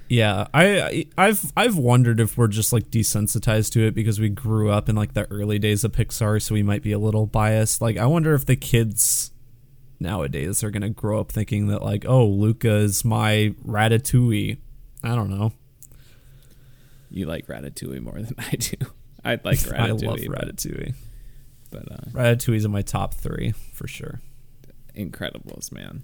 [0.09, 4.71] Yeah, I I've I've wondered if we're just like desensitized to it because we grew
[4.71, 7.83] up in like the early days of Pixar, so we might be a little biased.
[7.83, 9.33] Like, I wonder if the kids
[10.01, 14.57] nowadays are gonna grow up thinking that like, oh, Luca is my Ratatouille.
[15.03, 15.53] I don't know.
[17.11, 18.77] you like Ratatouille more than I do.
[19.25, 19.75] I like Ratatouille.
[19.79, 20.95] I love but- Ratatouille.
[21.71, 24.21] but uh, Ratatouille's in my top three for sure.
[24.97, 26.03] Incredibles, man.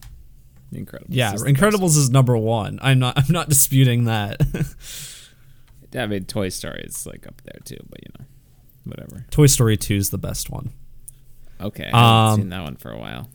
[0.72, 1.06] Incredibles.
[1.08, 2.78] Yeah, is Incredibles is number one.
[2.82, 4.40] I'm not I'm not disputing that.
[5.96, 8.24] I mean, Toy Story is like up there too, but you know,
[8.84, 9.24] whatever.
[9.30, 10.72] Toy Story two is the best one.
[11.60, 13.28] Okay, I haven't Um, seen that one for a while.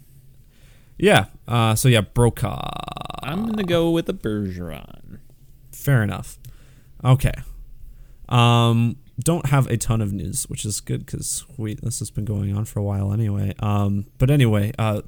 [0.97, 1.25] Yeah.
[1.47, 2.69] Uh, so yeah, Brokaw.
[3.23, 5.19] I'm gonna go with a Bergeron.
[5.71, 6.37] Fair enough.
[7.05, 7.31] Okay.
[8.27, 12.25] Um, don't have a ton of news, which is good because we this has been
[12.25, 13.53] going on for a while anyway.
[13.59, 15.01] Um, but anyway, uh,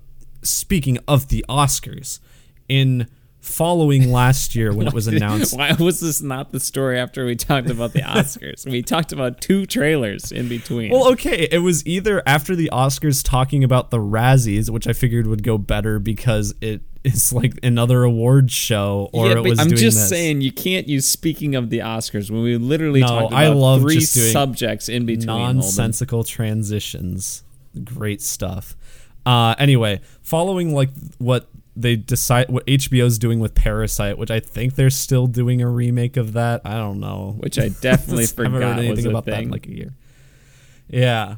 [0.43, 2.19] speaking of the Oscars,
[2.67, 3.07] in
[3.39, 7.35] following last year when it was announced, Why was this not the story after we
[7.35, 8.69] talked about the Oscars?
[8.69, 10.91] we talked about two trailers in between.
[10.91, 15.25] Well, okay, it was either after the Oscars talking about the Razzies, which I figured
[15.27, 19.69] would go better because it is like another awards show, or yeah, it was I'm
[19.71, 20.09] just this.
[20.09, 23.47] saying you can't use speaking of the Oscars when we literally No, talked about I
[23.47, 25.27] love three just doing subjects in between.
[25.29, 25.55] Holden.
[25.57, 27.43] nonsensical transitions.
[27.83, 28.75] Great stuff.
[29.25, 34.75] Uh, anyway, following like what they decide, what HBO's doing with Parasite, which I think
[34.75, 36.61] they're still doing a remake of that.
[36.65, 37.35] I don't know.
[37.39, 39.49] which I definitely forgot was anything a about that in thing.
[39.51, 39.93] like a year.
[40.89, 41.35] Yeah.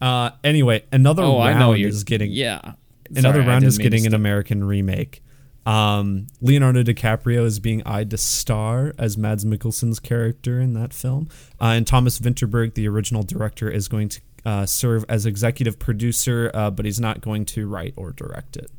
[0.00, 2.60] Uh, anyway, another oh, I know round you're is getting Yeah,
[3.10, 4.14] another Sorry, I round is getting an.
[4.14, 5.22] American remake.
[5.64, 11.28] Um, Leonardo DiCaprio is being eyed to star as Mads Mikkelsen's character in that film,
[11.60, 16.50] uh, and Thomas Vinterberg, the original director, is going to uh, serve as executive producer,
[16.54, 18.70] uh, but he's not going to write or direct it.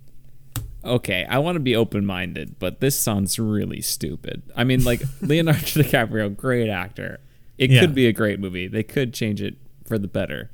[0.84, 4.42] okay, I want to be open minded, but this sounds really stupid.
[4.56, 7.20] I mean, like Leonardo DiCaprio, great actor.
[7.58, 7.82] It Yeah.
[7.82, 8.68] could be a great movie.
[8.68, 10.50] They could change it for the better.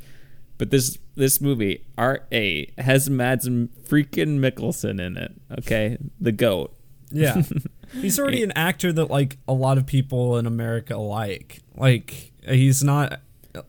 [0.58, 5.34] But this this movie, R A, has Mads freaking Mikkelsen in it.
[5.60, 6.74] Okay, the goat.
[7.12, 7.44] Yeah,
[8.02, 11.60] he's already an actor that like a lot of people in America like.
[11.76, 13.20] Like he's not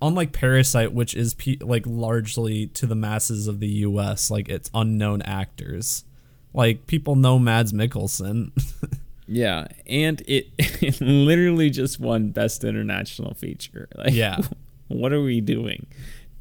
[0.02, 4.30] unlike Parasite, which is pe- like largely to the masses of the U.S.
[4.30, 6.04] Like it's unknown actors.
[6.52, 8.50] Like people know Mads Mikkelsen.
[9.26, 13.88] Yeah, and it, it literally just won Best International Feature.
[13.96, 14.42] Like, Yeah.
[14.88, 15.86] what are we doing?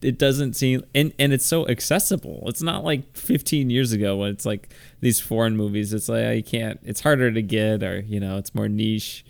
[0.02, 2.44] It doesn't seem, and and it's so accessible.
[2.48, 5.94] It's not like 15 years ago when it's like these foreign movies.
[5.94, 6.78] It's like oh, I can't.
[6.84, 9.24] It's harder to get, or you know, it's more niche.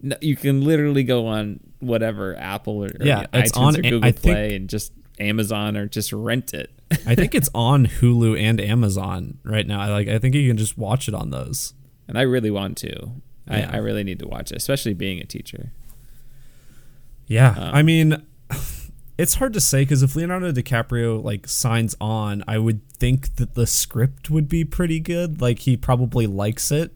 [0.00, 3.82] No, you can literally go on whatever Apple or, or Yeah, it's iTunes on- or
[3.82, 6.70] Google I think- Play and just Amazon or just rent it.
[7.06, 9.80] I think it's on Hulu and Amazon right now.
[9.80, 11.74] I like I think you can just watch it on those.
[12.08, 12.88] and I really want to.
[13.48, 13.68] Yeah.
[13.72, 15.72] I, I really need to watch it, especially being a teacher.
[17.26, 18.22] Yeah, Um, I mean,
[19.18, 23.54] it's hard to say because if Leonardo DiCaprio like signs on, I would think that
[23.54, 25.40] the script would be pretty good.
[25.40, 26.92] Like he probably likes it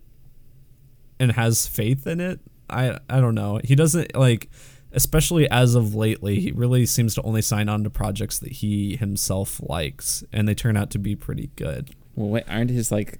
[1.20, 2.40] and has faith in it.
[2.68, 3.60] I I don't know.
[3.62, 4.50] He doesn't like,
[4.94, 8.96] especially as of lately, he really seems to only sign on to projects that he
[8.96, 11.90] himself likes, and they turn out to be pretty good.
[12.14, 13.18] Well, wait, aren't his like?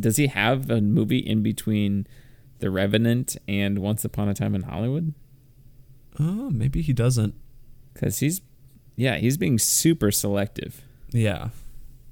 [0.00, 2.06] Does he have a movie in between
[2.60, 5.12] The Revenant and Once Upon a Time in Hollywood?
[6.18, 7.34] Oh, maybe he doesn't.
[7.92, 8.40] Because he's,
[8.96, 10.82] yeah, he's being super selective.
[11.10, 11.48] Yeah.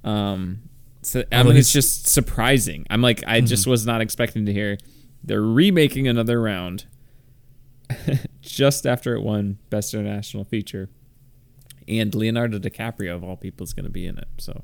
[0.05, 0.62] Um,
[1.00, 2.87] so I mean, it's just surprising.
[2.90, 4.76] I'm like, I just was not expecting to hear
[5.24, 6.85] they're remaking another round
[8.51, 10.89] just after it won Best International Feature,
[11.89, 14.29] and Leonardo DiCaprio of all people is going to be in it.
[14.39, 14.63] So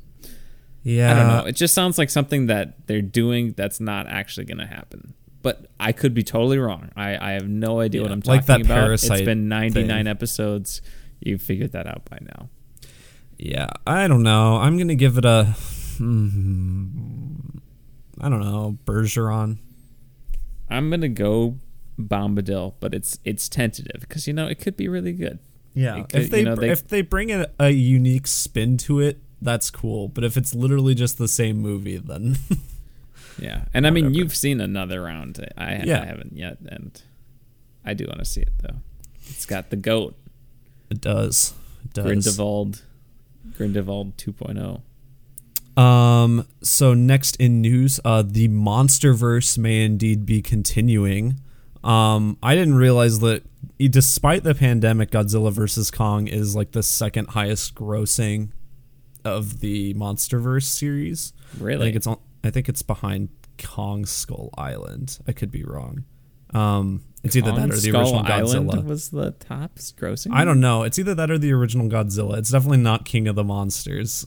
[0.82, 1.10] Yeah.
[1.10, 1.44] I don't know.
[1.48, 5.14] It just sounds like something that they're doing that's not actually going to happen.
[5.42, 6.90] But I could be totally wrong.
[6.96, 8.74] I, I have no idea what I'm talking like that about.
[8.74, 10.06] Parasite it's been 99 thing.
[10.06, 10.82] episodes.
[11.20, 12.48] You've figured that out by now.
[13.38, 14.56] Yeah, I don't know.
[14.56, 15.54] I'm gonna give it a.
[15.98, 17.36] hmm,
[18.20, 19.58] I don't know, Bergeron.
[20.68, 21.58] I'm going to go
[21.98, 25.38] Bombadil, but it's it's tentative because you know it could be really good.
[25.74, 29.00] Yeah, could- if they, you know, they- if they bring a, a unique spin to
[29.00, 30.08] it, that's cool.
[30.08, 32.36] But if it's literally just the same movie, then
[33.38, 34.18] Yeah, and I mean Whatever.
[34.18, 35.38] you've seen another round.
[35.58, 36.00] I, Yeah.
[36.02, 37.00] I haven't yet, and
[37.84, 38.76] I do want to see it though.
[39.28, 40.14] It's got the goat
[40.90, 41.52] It does.
[41.84, 42.04] It does.
[42.04, 42.82] Grindelwald,
[43.56, 44.80] Grindelwald oh.
[45.76, 45.82] 2.0.
[45.82, 46.46] Um.
[46.62, 51.36] So next in news, uh, the MonsterVerse may indeed be continuing.
[51.84, 53.42] Um, I didn't realize that,
[53.78, 58.50] despite the pandemic, Godzilla vs Kong is like the second highest grossing
[59.24, 61.32] of the MonsterVerse series.
[61.58, 61.82] Really?
[61.82, 62.18] I think it's on.
[62.44, 63.28] I think it's behind
[63.62, 65.18] Kong Skull Island.
[65.26, 66.04] I could be wrong.
[66.54, 68.84] Um, it's either that or the Skull original Island Godzilla.
[68.84, 70.32] was the top grossing.
[70.32, 70.84] I don't know.
[70.84, 72.38] It's either that or the original Godzilla.
[72.38, 74.26] It's definitely not King of the Monsters.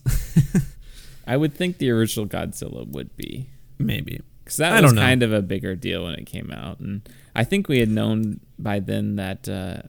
[1.28, 4.22] I would think the original Godzilla would be Maybe.
[4.50, 7.44] Because that I was kind of a bigger deal when it came out, and I
[7.44, 9.48] think we had known by then that.
[9.48, 9.84] Uh,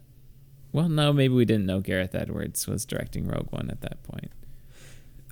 [0.71, 4.31] well, no, maybe we didn't know Gareth Edwards was directing Rogue One at that point.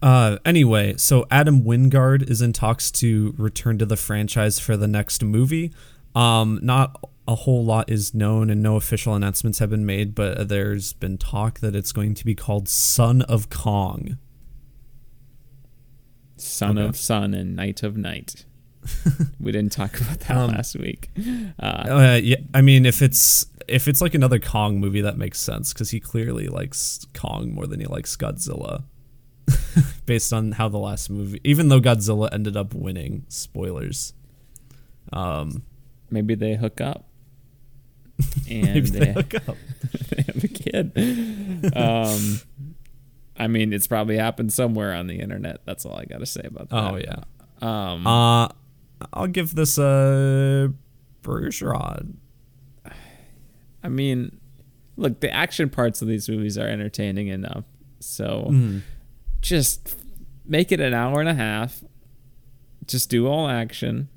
[0.01, 4.87] Uh, anyway, so Adam Wingard is in talks to return to the franchise for the
[4.87, 5.71] next movie.
[6.15, 10.47] Um, not a whole lot is known and no official announcements have been made, but
[10.49, 14.17] there's been talk that it's going to be called Son of Kong.
[16.37, 16.87] Son Okay.
[16.87, 18.45] of Sun and Night of Night.
[19.39, 21.09] we didn't talk about that Um, last week.
[21.59, 25.39] Uh, Uh, yeah, I mean, if it's if it's like another Kong movie, that makes
[25.39, 28.83] sense because he clearly likes Kong more than he likes Godzilla,
[30.05, 31.39] based on how the last movie.
[31.43, 34.13] Even though Godzilla ended up winning, spoilers.
[35.13, 35.63] Um,
[36.09, 37.05] maybe they hook up.
[38.49, 39.55] And maybe they they, hook up.
[40.09, 40.91] they have a kid.
[41.75, 42.41] Um,
[43.37, 45.61] I mean, it's probably happened somewhere on the internet.
[45.65, 46.75] That's all I got to say about that.
[46.91, 47.23] Oh yeah.
[47.61, 48.49] Um, Uh,
[49.13, 50.73] I'll give this a
[51.23, 52.15] Bergeron.
[53.83, 54.39] I mean,
[54.97, 57.65] look, the action parts of these movies are entertaining enough.
[57.99, 58.81] So Mm.
[59.41, 59.95] just
[60.45, 61.83] make it an hour and a half.
[62.87, 64.09] Just do all action.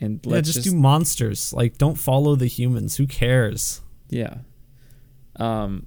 [0.00, 1.52] And Yeah, let's just, just, do monsters.
[1.52, 2.96] Like, don't follow the humans.
[2.96, 3.80] Who cares?
[4.10, 4.38] yeah.
[5.36, 5.86] Um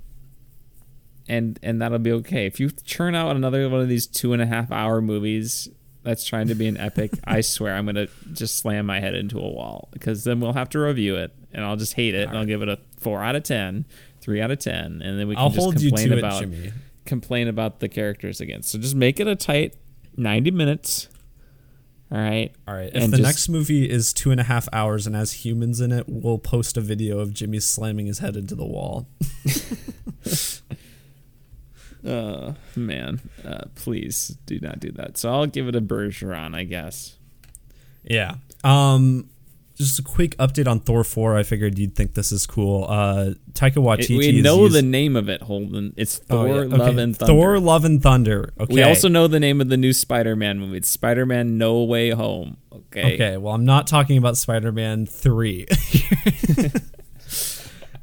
[1.28, 2.46] and and that'll be okay.
[2.46, 5.70] If you churn out another one of these two and a half hour movies
[6.04, 9.38] that's trying to be an epic, I swear I'm gonna just slam my head into
[9.38, 12.38] a wall because then we'll have to review it and I'll just hate it and
[12.38, 13.86] I'll give it a four out of ten,
[14.22, 16.74] three out of ten, and then we can I'll just complain about it,
[17.06, 18.64] complain about the characters again.
[18.64, 19.76] So just make it a tight
[20.18, 21.08] ninety minutes.
[22.12, 22.52] All right.
[22.68, 22.90] All right.
[22.94, 25.80] If And the just- next movie is two and a half hours and has humans
[25.80, 29.08] in it, we'll post a video of Jimmy slamming his head into the wall.
[32.06, 35.18] Uh man, uh, please do not do that.
[35.18, 37.16] So I'll give it a Bergeron, I guess.
[38.04, 38.36] Yeah.
[38.64, 39.30] Um.
[39.78, 41.38] Just a quick update on Thor 4.
[41.38, 42.86] I figured you'd think this is cool.
[42.88, 44.18] Uh, Taika It- Waititi.
[44.18, 45.94] we is know used- the name of it, Holden.
[45.98, 46.54] It's Oh, Thor: yeah.
[46.66, 46.78] Okay.
[46.78, 47.34] Love and Thunder.
[47.34, 48.54] Thor, Love and Thunder.
[48.60, 48.74] Okay.
[48.76, 50.78] We also know the name of the new Spider-Man movie.
[50.78, 52.58] It's Spider-Man: No Way Home.
[52.72, 53.16] Okay.
[53.16, 55.66] Okay, well, I'm not talking about Spider Man 3.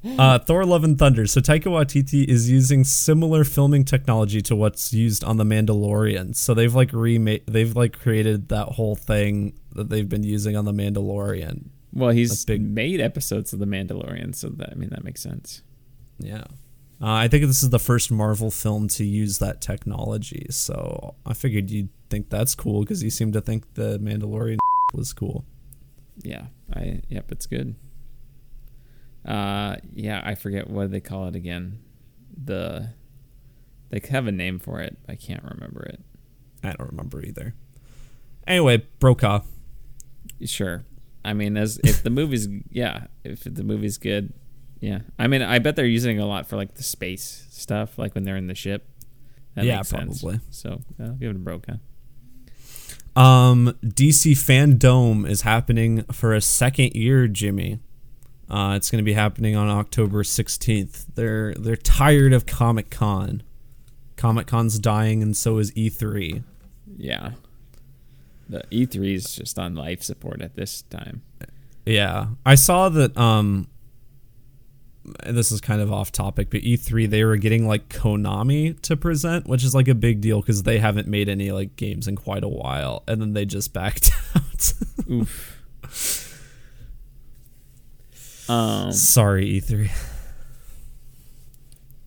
[0.18, 1.26] uh, Thor Love and Thunder.
[1.26, 6.36] So, Taika Waititi is using similar filming technology to what's used on The Mandalorian.
[6.36, 10.64] So, they've like remade, they've like created that whole thing that they've been using on
[10.64, 11.70] The Mandalorian.
[11.92, 15.62] Well, he's big- made episodes of The Mandalorian, so that I mean that makes sense.
[16.18, 16.44] Yeah.
[17.00, 20.46] Uh, I think this is the first Marvel film to use that technology.
[20.50, 24.58] So, I figured you'd think that's cool because you seem to think The Mandalorian
[24.94, 25.44] was cool.
[26.22, 26.46] Yeah.
[26.74, 27.74] I yep, it's good.
[29.28, 31.78] Uh, yeah, I forget what they call it again.
[32.42, 32.90] The
[33.90, 34.96] they have a name for it.
[35.08, 36.00] I can't remember it.
[36.62, 37.54] I don't remember either.
[38.46, 39.40] Anyway, Brokaw.
[40.44, 40.84] Sure.
[41.24, 44.32] I mean, as if the movie's yeah, if the movie's good,
[44.80, 45.00] yeah.
[45.18, 48.24] I mean, I bet they're using a lot for like the space stuff, like when
[48.24, 48.88] they're in the ship.
[49.54, 50.20] That Yeah, makes sense.
[50.22, 50.40] probably.
[50.50, 50.80] So
[51.18, 51.74] give it a Brokaw.
[53.16, 57.80] Um, DC Fandom is happening for a second year, Jimmy.
[58.50, 61.06] Uh, it's going to be happening on October 16th.
[61.14, 63.42] They're they're tired of Comic Con.
[64.16, 66.42] Comic Con's dying, and so is E E3.
[66.96, 67.32] Yeah.
[68.48, 71.22] The E3 is just on life support at this time.
[71.84, 73.16] Yeah, I saw that.
[73.16, 73.68] Um,
[75.26, 79.46] this is kind of off topic, but E3 they were getting like Konami to present,
[79.46, 82.44] which is like a big deal because they haven't made any like games in quite
[82.44, 84.72] a while, and then they just backed out.
[85.10, 86.27] Oof.
[88.48, 89.90] Um, Sorry, E E3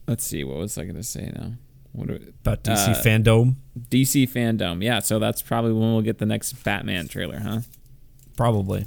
[0.08, 0.44] let's see.
[0.44, 1.52] What was I going to say now?
[1.92, 2.14] What do,
[2.44, 3.56] about DC Uh, Fandom.
[3.90, 4.82] DC fandom.
[4.82, 7.60] Yeah, so that's probably when we'll get the next Batman trailer, huh?
[8.36, 8.86] Probably.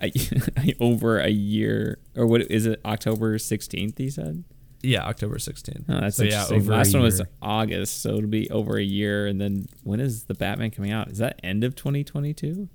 [0.00, 0.10] I,
[0.80, 2.80] over a year, or what is it?
[2.84, 3.98] October sixteenth.
[3.98, 4.44] He said.
[4.84, 5.84] Yeah, October 16th.
[5.88, 7.22] Oh, that's so yeah, Last one was.
[7.40, 9.28] August, so it'll be over a year.
[9.28, 11.06] And then when is the Batman coming out?
[11.08, 12.68] Is that end of 2022?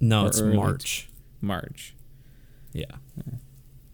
[0.00, 1.10] No, Or it's March.
[1.42, 1.94] March.
[2.72, 2.84] Yeah.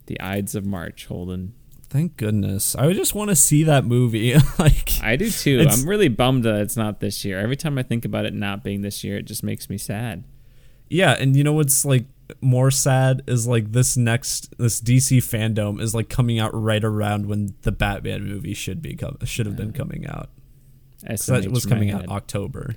[0.06, 1.54] The Ides of March, Holden.
[1.88, 2.74] Thank goodness.
[2.74, 4.34] I just want to see that movie.
[4.58, 5.64] like I do too.
[5.68, 7.38] I'm really bummed that it's not this year.
[7.38, 10.24] Every time I think about it not being this year, it just makes me sad.
[10.88, 12.06] Yeah, and you know what's like
[12.40, 17.26] more sad is like this next this DC fandom is like coming out right around
[17.26, 20.30] when the Batman movie should be com- should have been uh, coming out.
[21.02, 22.08] that was coming out.
[22.08, 22.74] October.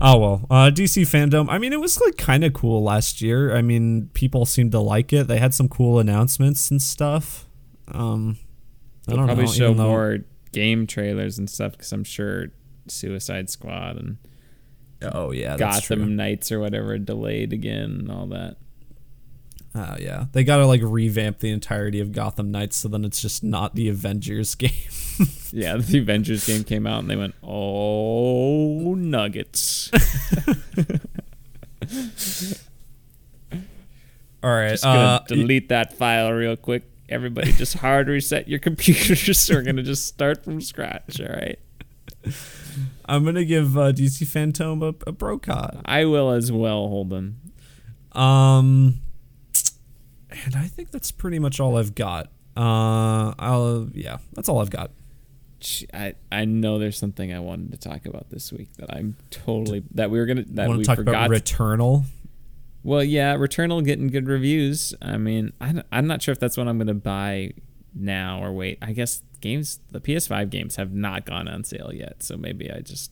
[0.00, 1.46] Oh well, uh, DC fandom.
[1.48, 3.56] I mean, it was like kind of cool last year.
[3.56, 5.26] I mean, people seemed to like it.
[5.26, 7.46] They had some cool announcements and stuff.
[7.88, 9.50] Um, I They'll don't probably know.
[9.52, 10.18] show even though- more
[10.52, 12.46] game trailers and stuff because I'm sure
[12.86, 14.16] Suicide Squad and
[15.02, 16.14] Oh yeah, that's Gotham true.
[16.14, 18.56] Knights or whatever delayed again and all that.
[19.80, 23.44] Oh yeah, they gotta like revamp the entirety of Gotham Knights, so then it's just
[23.44, 24.72] not the Avengers game.
[25.52, 29.90] Yeah, the Avengers game came out and they went, "Oh, nuggets!"
[34.42, 36.84] All right, Just gonna uh, delete that file real quick.
[37.08, 39.48] Everybody, just hard reset your computers.
[39.52, 41.20] We're gonna just start from scratch.
[41.20, 41.58] All right.
[43.06, 45.80] I'm gonna give uh, DC Fandom a, a Brocod.
[45.84, 47.38] I will as well, Holden.
[48.12, 49.00] Um,
[50.44, 52.26] and I think that's pretty much all I've got.
[52.56, 54.90] Uh, I'll yeah, that's all I've got.
[55.92, 59.82] I, I know there's something I wanted to talk about this week that I'm totally
[59.92, 61.26] that we were gonna that Want we to talk forgot.
[61.26, 62.04] about Returnal?
[62.84, 64.94] well, yeah, Returnal getting good reviews.
[65.02, 67.52] I mean, I, I'm not sure if that's what I'm gonna buy
[67.94, 68.78] now or wait.
[68.82, 72.80] I guess games the PS5 games have not gone on sale yet, so maybe I
[72.80, 73.10] just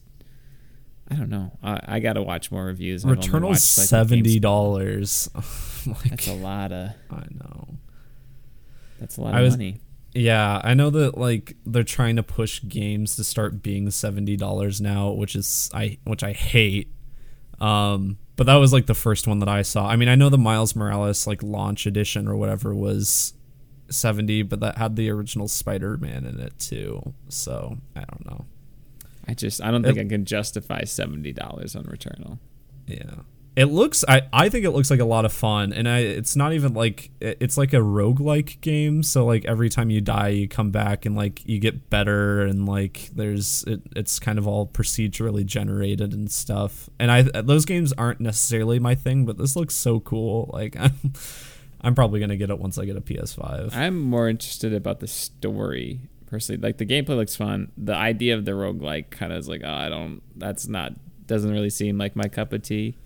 [1.09, 1.57] I don't know.
[1.63, 3.05] I, I got to watch more reviews.
[3.05, 5.29] Returnal's watched, like, seventy dollars.
[6.03, 7.67] like That's a lot of I know.
[8.99, 9.79] that's a lot I of was- money.
[10.13, 14.81] Yeah, I know that like they're trying to push games to start being seventy dollars
[14.81, 16.91] now, which is I which I hate.
[17.59, 19.87] Um, but that was like the first one that I saw.
[19.87, 23.33] I mean, I know the Miles Morales like launch edition or whatever was
[23.89, 27.13] seventy, but that had the original Spider Man in it too.
[27.29, 28.45] So I don't know.
[29.27, 32.39] I just I don't think I can justify seventy dollars on Returnal.
[32.87, 33.17] Yeah.
[33.57, 36.35] It looks I, I think it looks like a lot of fun and I it's
[36.35, 40.47] not even like it's like a roguelike game so like every time you die you
[40.47, 44.67] come back and like you get better and like there's it, it's kind of all
[44.67, 46.87] procedurally generated and stuff.
[46.99, 51.13] And I those games aren't necessarily my thing but this looks so cool like I'm
[51.81, 53.75] I'm probably going to get it once I get a PS5.
[53.75, 56.61] I'm more interested about the story personally.
[56.61, 57.71] Like the gameplay looks fun.
[57.77, 60.21] The idea of the roguelike kind of is like, oh, I don't.
[60.35, 60.93] That's not.
[61.27, 62.97] Doesn't really seem like my cup of tea.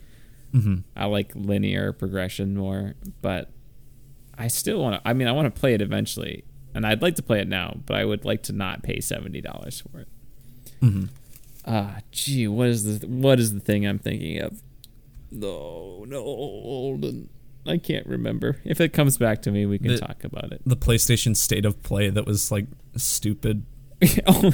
[0.53, 0.83] Mhm.
[0.95, 3.51] I like linear progression more, but
[4.37, 5.07] I still want to.
[5.07, 6.43] I mean, I want to play it eventually,
[6.73, 9.41] and I'd like to play it now, but I would like to not pay seventy
[9.41, 10.07] dollars for it.
[10.81, 11.05] Mm-hmm.
[11.65, 14.61] Ah, gee, what is the what is the thing I'm thinking of?
[15.31, 17.27] No, no.
[17.65, 18.57] I can't remember.
[18.65, 20.61] If it comes back to me, we can The- talk about it.
[20.65, 22.65] The PlayStation State of Play that was like
[22.97, 23.63] stupid.
[24.27, 24.51] oh,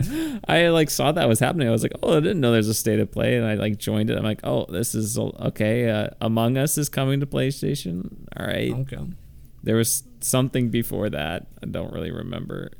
[0.48, 1.68] I like saw that was happening.
[1.68, 3.78] I was like, oh, I didn't know there's a state of play, and I like
[3.78, 4.16] joined it.
[4.16, 5.90] I'm like, oh, this is okay.
[5.90, 8.26] Uh, Among Us is coming to PlayStation.
[8.36, 8.72] All right.
[8.72, 8.98] Okay.
[9.62, 11.46] There was something before that.
[11.62, 12.70] I don't really remember.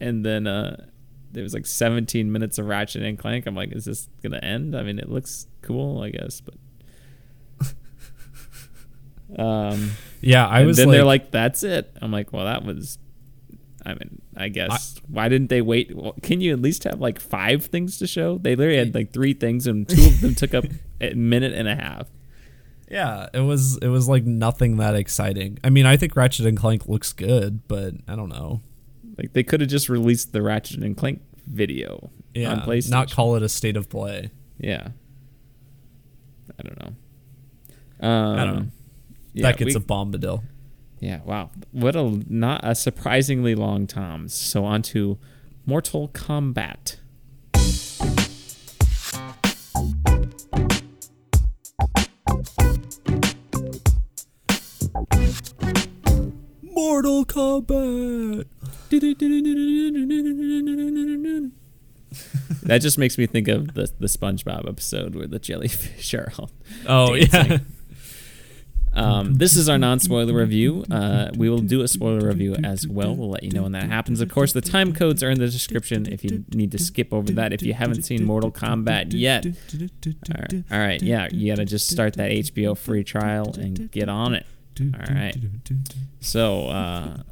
[0.00, 0.86] And then uh,
[1.32, 3.46] there was like 17 minutes of Ratchet and Clank.
[3.46, 4.76] I'm like, is this gonna end?
[4.76, 6.54] I mean, it looks cool, I guess, but.
[9.38, 9.90] Um,
[10.20, 12.98] Yeah, I and was then like, they're like, "That's it." I'm like, "Well, that was."
[13.86, 15.96] I mean, I guess why didn't they wait?
[15.96, 18.36] Well, can you at least have like five things to show?
[18.38, 20.64] They literally had like three things, and two of them took up
[21.00, 22.08] a minute and a half.
[22.90, 25.58] Yeah, it was it was like nothing that exciting.
[25.62, 28.60] I mean, I think Ratchet and Clank looks good, but I don't know.
[29.16, 32.90] Like they could have just released the Ratchet and Clank video Yeah, on PlayStation.
[32.90, 34.30] not call it a state of play.
[34.58, 34.88] yeah,
[36.58, 38.06] I don't know.
[38.08, 38.66] Um, I don't know.
[39.32, 40.42] Yeah, that gets we- a bombadil.
[41.06, 41.50] Yeah, wow.
[41.70, 44.34] What a not a surprisingly long Tom's.
[44.34, 45.18] So on to
[45.64, 46.96] Mortal Kombat.
[56.62, 58.46] Mortal Kombat.
[62.64, 66.50] that just makes me think of the the SpongeBob episode where the jellyfish are all.
[66.84, 67.50] Oh Dancing.
[67.52, 67.58] yeah.
[68.96, 70.84] Um, this is our non-spoiler review.
[70.90, 73.14] Uh, we will do a spoiler review as well.
[73.14, 74.20] We'll let you know when that happens.
[74.20, 77.30] Of course, the time codes are in the description if you need to skip over
[77.32, 77.52] that.
[77.52, 81.88] If you haven't seen Mortal Kombat yet, all right, all right yeah, you gotta just
[81.90, 84.46] start that HBO free trial and get on it.
[84.80, 85.34] All right.
[86.20, 87.22] So, uh,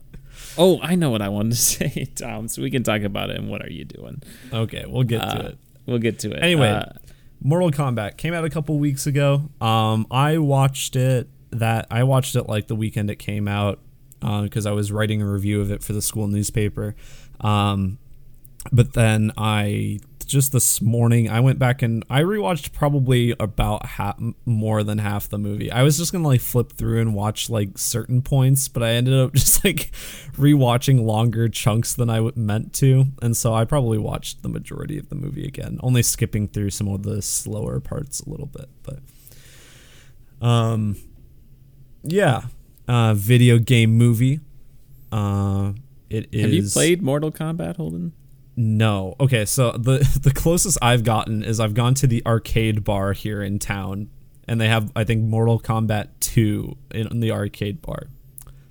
[0.57, 2.49] oh, I know what I wanted to say, Tom.
[2.49, 3.37] So we can talk about it.
[3.39, 4.23] And what are you doing?
[4.53, 5.59] Okay, we'll get Uh, to it.
[5.87, 6.43] We'll get to it.
[6.43, 6.85] Anyway, Uh,
[7.43, 9.51] Mortal Kombat came out a couple weeks ago.
[9.61, 13.80] Um, I watched it that I watched it like the weekend it came out
[14.20, 16.94] because uh, I was writing a review of it for the school newspaper.
[17.40, 17.98] Um,
[18.72, 24.18] but then I just this morning I went back and I rewatched probably about half
[24.46, 25.70] more than half the movie.
[25.70, 29.14] I was just gonna like flip through and watch like certain points, but I ended
[29.14, 29.90] up just like
[30.32, 35.09] rewatching longer chunks than I meant to, and so I probably watched the majority of
[35.09, 38.68] the movie again, only skipping through some of the slower parts a little bit.
[38.82, 39.00] But
[40.46, 40.96] um,
[42.05, 42.42] yeah,
[42.86, 44.40] uh, video game movie.
[45.11, 45.72] Uh,
[46.11, 46.42] it is.
[46.42, 48.12] Have you played Mortal Kombat, Holden?
[48.57, 49.16] No.
[49.18, 53.42] Okay, so the the closest I've gotten is I've gone to the arcade bar here
[53.42, 54.11] in town,
[54.46, 58.09] and they have I think Mortal Kombat 2 in, the arcade bar.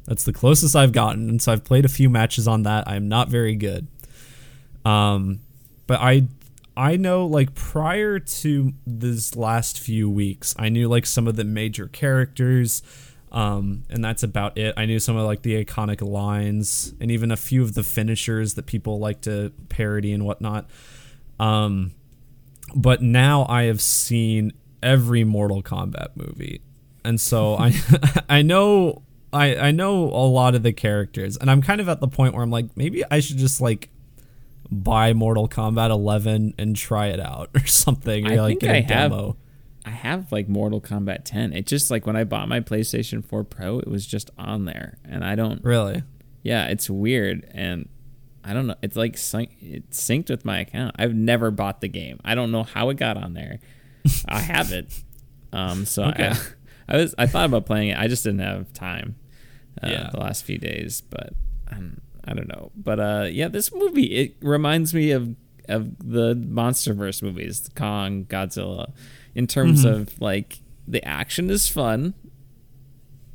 [0.05, 2.87] That's the closest I've gotten, and so I've played a few matches on that.
[2.87, 3.87] I'm not very good.
[4.85, 5.39] Um,
[5.87, 6.27] but I
[6.75, 11.43] I know like prior to this last few weeks, I knew like some of the
[11.43, 12.81] major characters.
[13.33, 14.75] Um, and that's about it.
[14.77, 18.53] I knew some of like the iconic lines and even a few of the finishers
[18.53, 20.69] that people like to parody and whatnot.
[21.39, 21.93] Um,
[22.75, 24.53] but now I have seen
[24.83, 26.61] every Mortal Kombat movie,
[27.03, 27.73] and so I
[28.29, 32.01] I know I I know a lot of the characters, and I'm kind of at
[32.01, 33.89] the point where I'm like maybe I should just like
[34.71, 38.27] buy Mortal Kombat 11 and try it out or something.
[38.27, 39.35] I or, like, think I have
[39.85, 41.53] I have like Mortal Kombat 10.
[41.53, 44.97] It just like when I bought my PlayStation 4 Pro, it was just on there,
[45.03, 46.03] and I don't really.
[46.41, 47.89] Yeah, it's weird, and
[48.43, 48.75] I don't know.
[48.81, 49.13] It's like
[49.61, 50.95] it's synced with my account.
[50.99, 52.19] I've never bought the game.
[52.23, 53.59] I don't know how it got on there.
[54.27, 54.93] I have it.
[55.53, 56.29] Um, so okay.
[56.29, 56.37] I,
[56.95, 57.99] I, was I thought about playing it.
[57.99, 59.17] I just didn't have time.
[59.83, 60.09] Uh, yeah.
[60.11, 61.33] The last few days, but
[61.71, 62.71] um, I don't know.
[62.75, 65.35] But uh, yeah, this movie it reminds me of
[65.69, 68.93] of the MonsterVerse movies, Kong, Godzilla
[69.35, 70.01] in terms mm-hmm.
[70.01, 72.13] of like the action is fun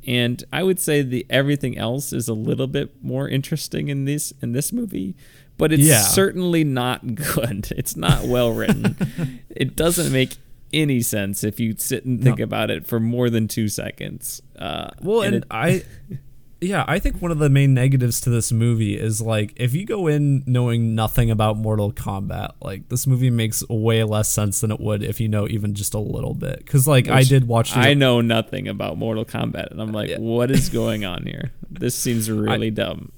[0.09, 4.33] and I would say the everything else is a little bit more interesting in this
[4.41, 5.15] in this movie,
[5.57, 6.01] but it's yeah.
[6.01, 7.71] certainly not good.
[7.77, 9.41] It's not well written.
[9.49, 10.37] it doesn't make
[10.71, 12.43] any sense if you sit and think no.
[12.43, 14.41] about it for more than two seconds.
[14.57, 15.83] Uh, well, and, and it, I
[16.61, 19.85] yeah, I think one of the main negatives to this movie is like if you
[19.85, 24.71] go in knowing nothing about Mortal Kombat, like this movie makes way less sense than
[24.71, 26.57] it would if you know even just a little bit.
[26.57, 29.93] Because like Which I did watch, the, I know nothing about Mortal Kombat, and I'm
[29.93, 30.19] like, yeah.
[30.19, 31.51] what is going on here?
[31.69, 33.13] This seems really I, dumb.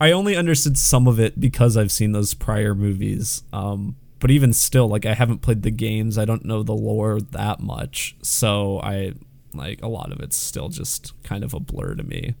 [0.00, 3.44] I only understood some of it because I've seen those prior movies.
[3.52, 6.18] Um, but even still, like I haven't played the games.
[6.18, 9.14] I don't know the lore that much, so I
[9.54, 12.34] like a lot of it's still just kind of a blur to me.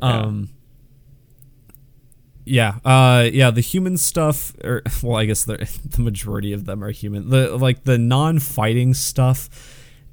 [0.00, 0.50] Um,
[2.46, 3.50] yeah, uh, yeah.
[3.50, 5.56] The human stuff, or well, I guess the
[5.90, 7.28] the majority of them are human.
[7.28, 9.50] The like the non-fighting stuff,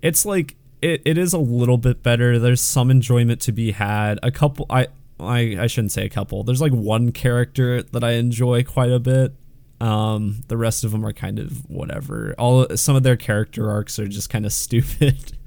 [0.01, 2.39] it's like it, it is a little bit better.
[2.39, 4.19] There's some enjoyment to be had.
[4.23, 4.87] A couple, I
[5.19, 6.43] I I shouldn't say a couple.
[6.43, 9.33] There's like one character that I enjoy quite a bit.
[9.79, 12.33] Um, the rest of them are kind of whatever.
[12.39, 15.37] All some of their character arcs are just kind of stupid.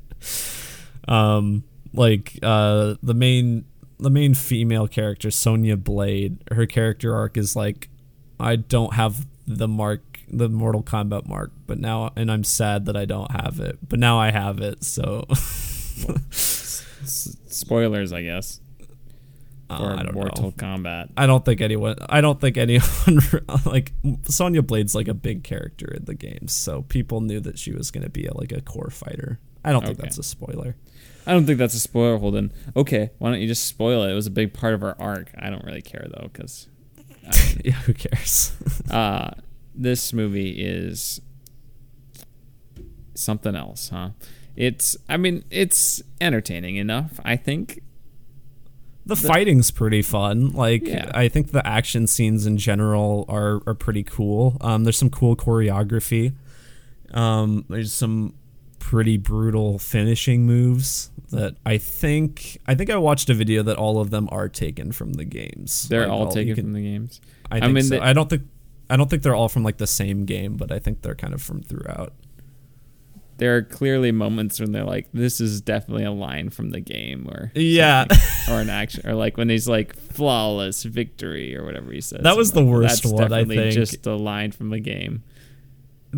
[1.08, 3.64] um, like uh, the main
[3.98, 7.88] the main female character, Sonya Blade, her character arc is like,
[8.38, 12.96] I don't have the mark, the Mortal Kombat mark, but now, and I'm sad that
[12.96, 15.24] I don't have it, but now I have it, so.
[17.50, 18.60] spoilers, I guess.
[19.68, 20.50] Uh, I don't Mortal know.
[20.52, 21.10] Kombat.
[21.16, 21.96] I don't think anyone.
[22.08, 23.20] I don't think anyone
[23.66, 23.92] like
[24.22, 27.90] Sonya Blade's like a big character in the game, so people knew that she was
[27.90, 29.40] going to be a, like a core fighter.
[29.64, 29.86] I don't okay.
[29.88, 30.76] think that's a spoiler.
[31.26, 32.52] I don't think that's a spoiler, Holden.
[32.76, 34.12] Okay, why don't you just spoil it?
[34.12, 35.30] It was a big part of our arc.
[35.36, 36.68] I don't really care though, because
[37.64, 38.52] yeah, who cares?
[38.90, 39.30] uh,
[39.74, 41.20] this movie is
[43.14, 44.10] something else, huh?
[44.54, 47.20] It's, I mean, it's entertaining enough.
[47.24, 47.82] I think
[49.04, 50.50] the, the fighting's pretty fun.
[50.50, 51.10] Like yeah.
[51.14, 54.56] I think the action scenes in general are are pretty cool.
[54.60, 56.34] Um, there's some cool choreography.
[57.12, 58.34] Um, there's some
[58.86, 64.00] pretty brutal finishing moves that I think I think I watched a video that all
[64.00, 65.88] of them are taken from the games.
[65.88, 67.20] They're like, all taken can, from the games.
[67.50, 67.98] I, I mean, so.
[68.00, 68.42] I don't think
[68.88, 71.34] I don't think they're all from like the same game, but I think they're kind
[71.34, 72.12] of from throughout.
[73.38, 77.26] There are clearly moments when they're like, "This is definitely a line from the game,"
[77.28, 78.06] or yeah,
[78.48, 82.20] or an action, or like when he's like "flawless victory" or whatever he says.
[82.22, 83.32] That was the like, worst That's one.
[83.32, 85.24] I think just a line from the game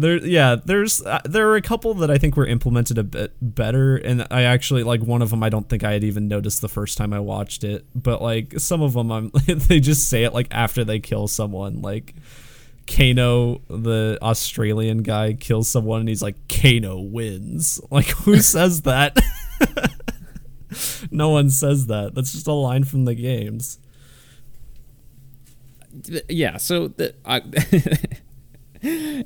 [0.01, 3.35] there yeah there's uh, there are a couple that i think were implemented a bit
[3.41, 6.61] better and i actually like one of them i don't think i had even noticed
[6.61, 10.25] the first time i watched it but like some of them i'm they just say
[10.25, 12.15] it like after they kill someone like
[12.89, 17.81] Kano, the Australian guy, kills someone and he's like, Kano wins.
[17.91, 19.19] Like, who says that?
[21.11, 22.15] no one says that.
[22.15, 23.79] That's just a line from the games.
[26.29, 27.41] Yeah, so the I,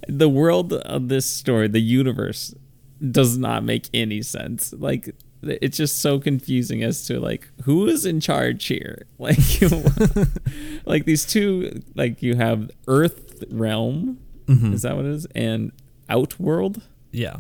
[0.09, 2.55] the world of this story, the universe,
[3.11, 4.73] does not make any sense.
[4.73, 9.07] Like it's just so confusing as to like who is in charge here.
[9.19, 9.39] Like
[10.85, 14.73] like these two like you have Earth realm, mm-hmm.
[14.73, 15.27] is that what it is?
[15.35, 15.73] And
[16.09, 16.83] Outworld?
[17.13, 17.37] Yeah.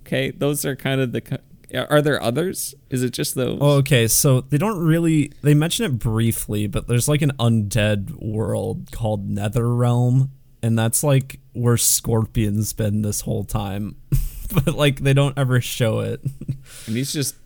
[0.00, 1.40] Okay, those are kind of the
[1.74, 2.74] are there others?
[2.90, 3.58] Is it just those?
[3.60, 8.12] Oh, okay, so they don't really they mention it briefly, but there's like an undead
[8.22, 10.30] world called Nether Realm,
[10.62, 13.96] and that's like where Scorpion's been this whole time.
[14.54, 16.22] but like they don't ever show it.
[16.86, 17.36] and he's just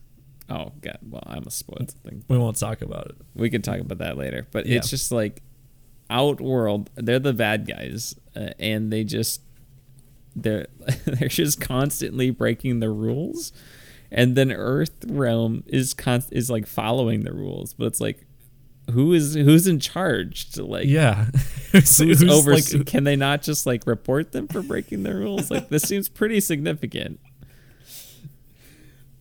[0.50, 2.24] oh god, well I almost spoiled something.
[2.28, 3.16] We won't talk about it.
[3.34, 4.46] We can talk about that later.
[4.50, 4.78] But yeah.
[4.78, 5.42] it's just like
[6.10, 9.42] Outworld, they're the bad guys, uh, and they just
[10.34, 10.66] they're
[11.04, 13.52] they're just constantly breaking the rules
[14.10, 18.24] and then Earth Realm is const- is like following the rules, but it's like
[18.90, 21.26] who is who's in charge to like yeah.
[21.72, 25.50] Who's, who's over like, can they not just like report them for breaking the rules?
[25.50, 27.20] Like this seems pretty significant.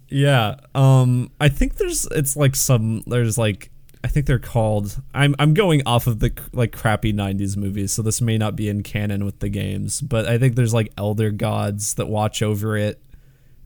[0.09, 3.71] Yeah um i think there's it's like some there's like
[4.03, 8.01] i think they're called i'm i'm going off of the like crappy 90s movies so
[8.01, 11.29] this may not be in canon with the games but i think there's like elder
[11.29, 13.01] gods that watch over it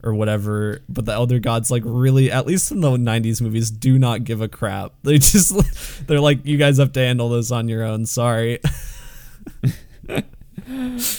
[0.03, 3.99] or whatever but the elder gods like really at least in the 90s movies do
[3.99, 4.93] not give a crap.
[5.03, 8.59] They just they're like you guys have to handle this on your own sorry.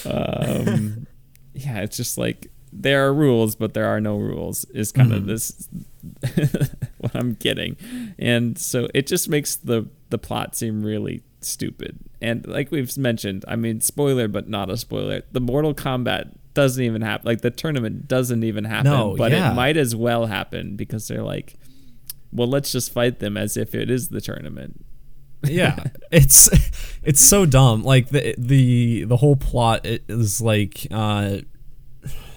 [0.06, 1.06] Um,
[1.52, 5.18] yeah it's just like there are rules but there are no rules is kind mm-hmm.
[5.18, 5.68] of this
[6.98, 7.76] what i'm getting.
[8.18, 11.98] And so it just makes the the plot seem really stupid.
[12.22, 16.82] And like we've mentioned i mean spoiler but not a spoiler the mortal kombat doesn't
[16.82, 17.26] even happen.
[17.26, 18.90] Like the tournament doesn't even happen.
[18.90, 19.52] No, but yeah.
[19.52, 21.54] it might as well happen because they're like,
[22.32, 24.84] well, let's just fight them as if it is the tournament.
[25.44, 25.76] yeah,
[26.10, 26.48] it's
[27.02, 27.82] it's so dumb.
[27.82, 31.38] Like the the the whole plot is like uh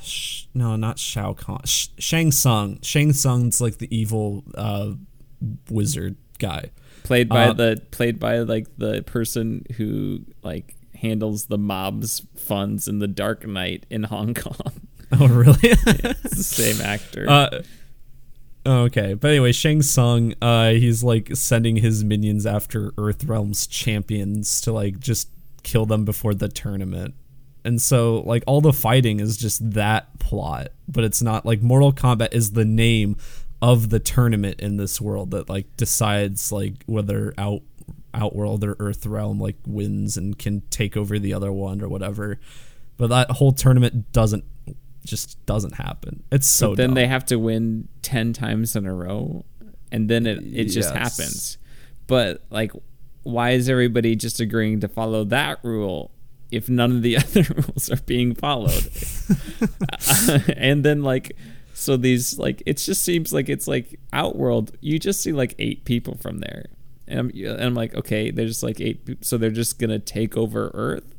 [0.02, 1.62] sh- no, not Shao Kahn.
[1.66, 2.80] Sh- Shang Tsung.
[2.82, 4.94] Shang Tsung's like the evil uh
[5.70, 6.72] wizard guy.
[7.04, 10.75] Played by uh, the played by like the person who like
[11.06, 14.56] handles the mob's funds in the Dark Knight in Hong Kong.
[15.18, 15.60] Oh, really?
[15.62, 17.30] it's the same actor.
[17.30, 17.62] Uh,
[18.66, 24.74] okay, but anyway, Shang Tsung, uh, he's like sending his minions after Earthrealm's champions to
[24.74, 25.30] like just
[25.62, 27.14] kill them before the tournament.
[27.64, 31.94] And so, like, all the fighting is just that plot, but it's not like Mortal
[31.94, 33.16] Kombat is the name
[33.62, 37.62] of the tournament in this world that like decides like whether out
[38.16, 42.40] Outworld or Earth Realm like wins and can take over the other one or whatever.
[42.98, 44.46] But that whole tournament doesn't
[45.06, 46.24] just doesn't happen.
[46.32, 46.96] It's so but then dumb.
[46.96, 49.46] they have to win 10 times in a row
[49.92, 51.18] and then it it just yes.
[51.18, 51.58] happens.
[52.08, 52.72] But like
[53.24, 56.12] why is everybody just agreeing to follow that rule
[56.52, 58.90] if none of the other rules are being followed?
[60.58, 61.36] and then like
[61.76, 65.84] so these like it just seems like it's like outworld you just see like eight
[65.84, 66.66] people from there
[67.08, 70.72] and I'm, and I'm like, okay, there's like eight, so they're just gonna take over
[70.74, 71.16] Earth.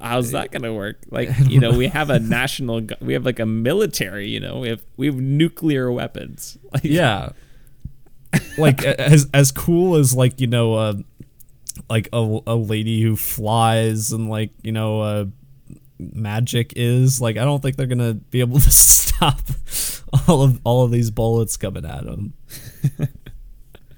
[0.00, 0.98] How's that gonna work?
[1.10, 4.28] Like, you know, we have a national, we have like a military.
[4.28, 6.58] You know, we have we have nuclear weapons.
[6.72, 7.30] Like, yeah,
[8.58, 10.94] like as as cool as like you know, uh,
[11.88, 15.24] like a a lady who flies and like you know, uh,
[15.98, 17.20] magic is.
[17.20, 19.40] Like, I don't think they're gonna be able to stop
[20.26, 22.34] all of all of these bullets coming at them.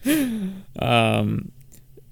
[0.79, 1.53] um,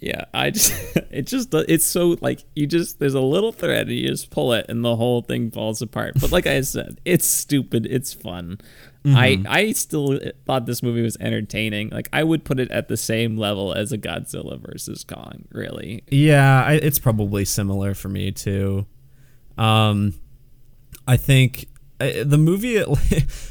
[0.01, 0.73] yeah, I just
[1.11, 4.53] it just it's so like you just there's a little thread and you just pull
[4.53, 6.15] it and the whole thing falls apart.
[6.21, 7.87] But like I said, it's stupid.
[7.87, 8.59] It's fun.
[9.05, 9.47] Mm-hmm.
[9.47, 11.91] I I still thought this movie was entertaining.
[11.91, 15.47] Like I would put it at the same level as a Godzilla versus Kong.
[15.51, 16.05] Really.
[16.09, 18.87] Yeah, I, it's probably similar for me too.
[19.57, 20.15] Um,
[21.07, 21.67] I think
[21.99, 22.89] the movie it,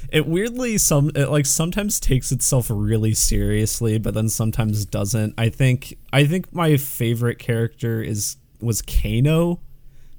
[0.11, 5.49] it weirdly some it like sometimes takes itself really seriously but then sometimes doesn't i
[5.49, 9.59] think i think my favorite character is was kano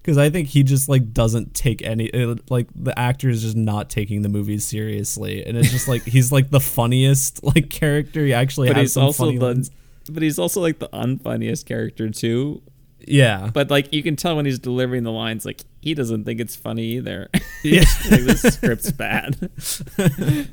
[0.02, 3.56] because i think he just like doesn't take any it, like the actor is just
[3.56, 8.26] not taking the movie seriously and it's just like he's like the funniest like character
[8.26, 9.70] he actually but has he's also the ones.
[10.10, 12.60] but he's also like the unfunniest character too
[13.00, 13.50] yeah.
[13.52, 16.56] But like you can tell when he's delivering the lines, like he doesn't think it's
[16.56, 17.28] funny either.
[17.64, 17.80] Yeah.
[18.10, 19.50] like this script's bad.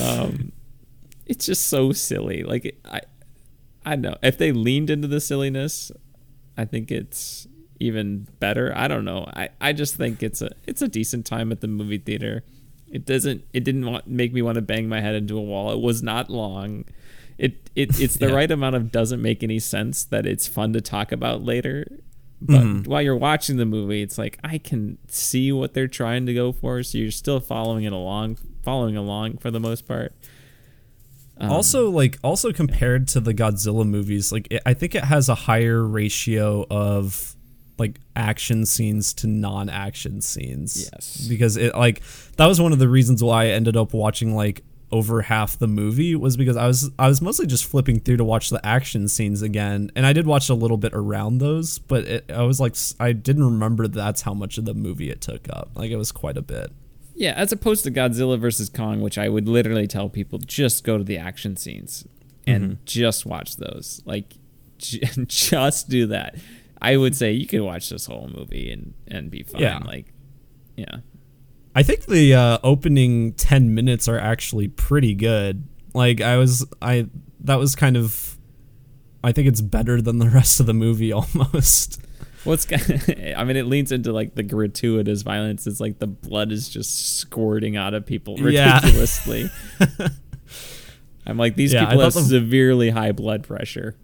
[0.00, 0.52] um,
[1.26, 2.44] it's just so silly.
[2.44, 3.00] Like I,
[3.84, 5.90] I don't know if they leaned into the silliness.
[6.56, 7.48] I think it's
[7.80, 8.72] even better.
[8.76, 9.28] I don't know.
[9.34, 12.44] I, I just think it's a it's a decent time at the movie theater.
[12.88, 15.72] It doesn't it didn't want, make me want to bang my head into a wall.
[15.72, 16.84] It was not long.
[17.38, 18.34] It it it's the Yeah.
[18.34, 22.00] right amount of doesn't make any sense that it's fun to talk about later.
[22.40, 22.86] But Mhm.
[22.86, 26.52] while you're watching the movie, it's like I can see what they're trying to go
[26.52, 30.12] for, so you're still following it along, following along for the most part.
[31.38, 35.28] Um, also, like, also compared to the Godzilla movies, like, it, I think it has
[35.28, 37.34] a higher ratio of
[37.78, 40.88] like action scenes to non-action scenes.
[40.90, 41.26] Yes.
[41.28, 42.00] because it like
[42.38, 44.62] that was one of the reasons why I ended up watching like
[44.96, 48.24] over half the movie was because I was I was mostly just flipping through to
[48.24, 52.04] watch the action scenes again, and I did watch a little bit around those, but
[52.04, 55.46] it, I was like I didn't remember that's how much of the movie it took
[55.50, 55.70] up.
[55.74, 56.72] Like it was quite a bit.
[57.14, 60.98] Yeah, as opposed to Godzilla versus Kong, which I would literally tell people just go
[60.98, 62.06] to the action scenes
[62.46, 62.74] and Mm-hmm.
[62.84, 64.02] just watch those.
[64.04, 64.34] Like,
[64.78, 66.36] j- just do that.
[66.82, 69.62] I would say you could watch this whole movie and and be fine.
[69.62, 69.78] Yeah.
[69.78, 70.12] Like,
[70.76, 70.96] yeah,
[71.76, 75.68] I think the uh, opening ten minutes are actually pretty good.
[75.94, 77.06] Like I was I
[77.40, 78.38] that was kind of
[79.22, 82.00] I think it's better than the rest of the movie almost.
[82.46, 82.80] well, it's got-
[83.36, 85.66] I mean, it leans into like the gratuitous violence.
[85.66, 88.76] It's like the blood is just squirting out of people Yeah.
[88.76, 89.50] ridiculously.
[91.26, 93.96] I'm like, these Yeah, people have the- severely high blood pressure.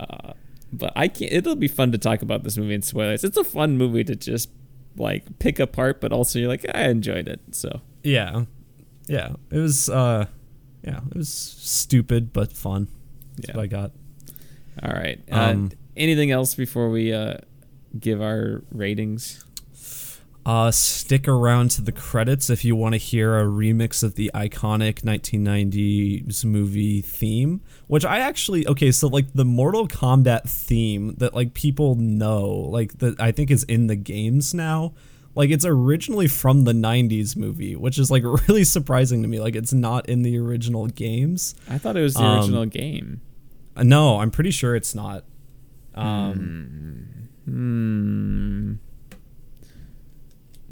[0.00, 0.32] uh,
[0.78, 1.32] but I can't.
[1.32, 3.24] It'll be fun to talk about this movie in spoilers.
[3.24, 4.50] It's a fun movie to just
[4.96, 7.40] like pick apart, but also you're like, I enjoyed it.
[7.52, 8.44] So Yeah.
[9.08, 9.32] Yeah.
[9.50, 10.26] It was uh
[10.82, 12.88] yeah, it was stupid but fun.
[13.36, 13.56] That's Yeah.
[13.56, 13.92] what I got.
[14.82, 15.20] all right.
[15.32, 17.38] Um, uh, anything else before we uh,
[17.98, 19.44] give our ratings?
[20.46, 24.30] Uh stick around to the credits if you want to hear a remix of the
[24.32, 31.34] iconic 1990s movie theme, which I actually okay, so like the Mortal Kombat theme that
[31.34, 34.94] like people know, like that I think is in the games now.
[35.34, 39.40] Like it's originally from the 90s movie, which is like really surprising to me.
[39.40, 41.56] Like it's not in the original games.
[41.68, 43.20] I thought it was the Um, original game.
[43.82, 45.24] No, I'm pretty sure it's not.
[45.96, 47.08] Um,
[47.44, 48.74] Hmm.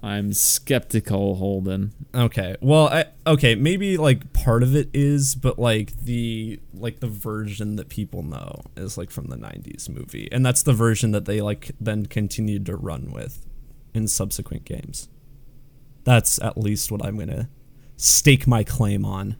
[0.04, 1.94] I'm skeptical, Holden.
[2.14, 2.56] Okay.
[2.60, 7.76] Well, I, okay, maybe like part of it is, but like the like the version
[7.76, 10.28] that people know is like from the 90s movie.
[10.30, 13.46] And that's the version that they like then continued to run with
[13.94, 15.08] in subsequent games.
[16.04, 17.48] That's at least what I'm going to
[17.96, 19.36] stake my claim on.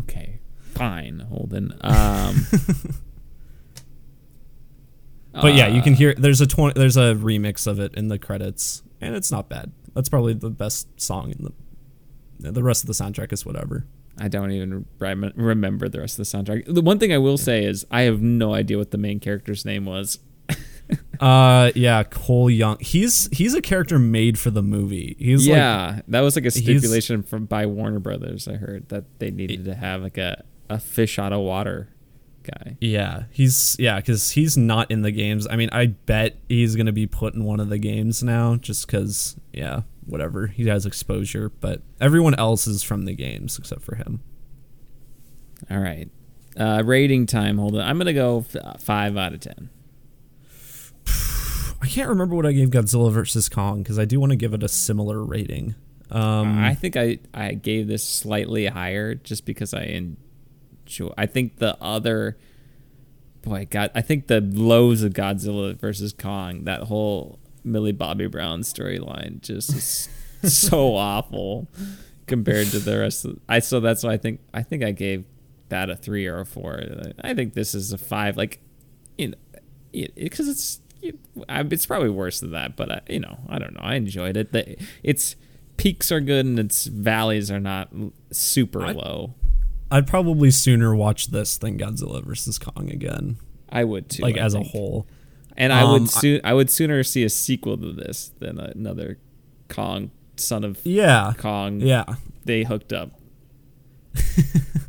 [0.00, 1.72] Okay, fine, Holden.
[1.80, 2.46] Um,
[5.40, 8.08] But yeah, you can uh, hear there's a 20 there's a remix of it in
[8.08, 9.72] the credits and it's not bad.
[9.94, 11.52] That's probably the best song in the
[12.52, 13.86] the rest of the soundtrack is whatever.
[14.16, 16.72] I don't even rem- remember the rest of the soundtrack.
[16.72, 19.64] The one thing I will say is I have no idea what the main character's
[19.64, 20.18] name was.
[21.20, 22.78] Uh, yeah, Cole Young.
[22.80, 25.16] He's he's a character made for the movie.
[25.18, 28.46] He's like, yeah, that was like a stipulation from by Warner Brothers.
[28.46, 31.88] I heard that they needed to have like a, a fish out of water
[32.50, 32.76] guy.
[32.80, 35.46] yeah, he's yeah, because he's not in the games.
[35.50, 38.86] I mean, I bet he's gonna be put in one of the games now, just
[38.86, 40.46] because yeah, whatever.
[40.48, 44.20] He has exposure, but everyone else is from the games except for him.
[45.70, 46.08] All right,
[46.56, 47.58] uh, rating time.
[47.58, 49.70] Hold on, I'm gonna go f- five out of ten.
[51.82, 54.54] I can't remember what I gave Godzilla versus Kong because I do want to give
[54.54, 55.74] it a similar rating.
[56.10, 59.82] Um, I think I I gave this slightly higher just because I
[60.88, 61.12] enjoy.
[61.16, 62.36] I think the other
[63.42, 68.62] boy, God, I think the lows of Godzilla versus Kong, that whole Millie Bobby Brown
[68.62, 70.08] storyline, just is
[70.52, 71.68] so awful
[72.26, 73.24] compared to the rest.
[73.24, 75.24] of I so that's why I think I think I gave
[75.68, 76.82] that a three or a four.
[77.22, 78.36] I think this is a five.
[78.36, 78.60] Like,
[79.16, 79.36] you know,
[79.92, 81.18] because it's you,
[81.48, 83.80] I, it's probably worse than that, but I, you know, I don't know.
[83.82, 84.52] I enjoyed it.
[84.52, 85.36] The, its
[85.76, 87.88] peaks are good and its valleys are not
[88.32, 89.34] super I- low.
[89.90, 93.36] I'd probably sooner watch this than Godzilla versus Kong again,
[93.70, 94.22] I would too.
[94.22, 95.06] like I as a whole.
[95.56, 98.58] and I Um, would I- soo- I would sooner see a sequel to this than
[98.60, 99.18] another
[99.68, 101.80] Kong son of Yeah, Kong.
[101.80, 102.04] yeah.
[102.44, 103.18] they hooked up.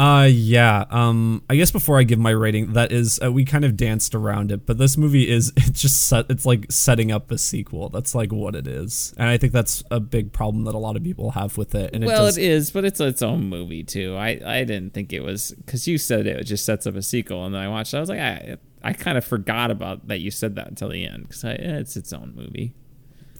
[0.00, 0.86] Uh yeah.
[0.88, 4.14] Um I guess before I give my rating, that is uh, we kind of danced
[4.14, 7.90] around it, but this movie is it's just set it's like setting up a sequel.
[7.90, 9.12] That's like what it is.
[9.18, 11.94] And I think that's a big problem that a lot of people have with it
[11.94, 14.16] and well, it does it is, but it's its own movie too.
[14.16, 17.44] I, I didn't think it was because you said it just sets up a sequel,
[17.44, 17.92] and then I watched.
[17.92, 17.98] it.
[17.98, 21.04] I was like, I I kind of forgot about that you said that until the
[21.06, 22.72] end because it's its own movie.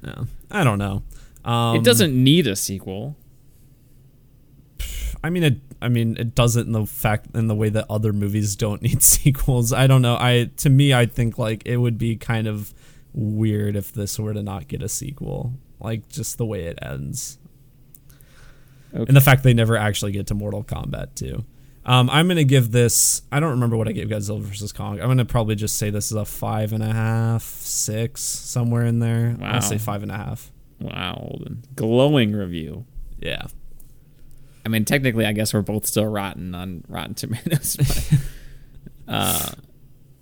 [0.05, 1.05] yeah, I don't know.
[1.43, 3.17] Um it doesn't need a sequel.
[5.23, 5.61] I mean, it.
[5.83, 9.03] I mean, it doesn't in the fact in the way that other movies don't need
[9.03, 9.73] sequels.
[9.73, 10.17] I don't know.
[10.19, 12.73] I to me, I think like it would be kind of
[13.13, 15.55] weird if this were to not get a sequel.
[15.79, 17.39] Like just the way it ends,
[18.95, 19.05] Okay.
[19.07, 21.45] and the fact they never actually get to Mortal Kombat too.
[21.87, 23.23] Um, I'm gonna give this.
[23.33, 25.01] I don't remember what I gave Godzilla vs Kong.
[25.01, 28.99] I'm gonna probably just say this is a five and a half, six, somewhere in
[28.99, 29.37] there.
[29.41, 29.53] Wow.
[29.53, 30.51] I'll say five and a half.
[30.81, 31.39] Wow,
[31.77, 32.85] Glowing review.
[33.19, 33.47] Yeah.
[34.65, 37.77] I mean, technically, I guess we're both still rotten on Rotten Tomatoes.
[39.07, 39.51] But, uh,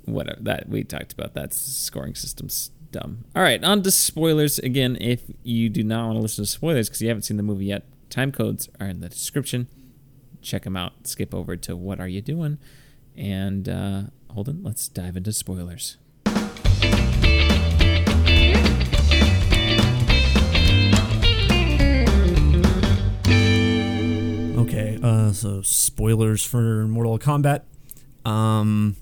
[0.06, 1.34] whatever that we talked about.
[1.34, 3.24] That scoring system's dumb.
[3.36, 4.58] All right, on to spoilers.
[4.58, 7.42] Again, if you do not want to listen to spoilers because you haven't seen the
[7.42, 9.68] movie yet, time codes are in the description.
[10.40, 11.06] Check them out.
[11.06, 12.58] Skip over to what are you doing,
[13.16, 15.98] and uh, Holden, let's dive into spoilers.
[25.08, 27.62] Uh, so spoilers for Mortal Kombat.
[28.24, 28.96] Um,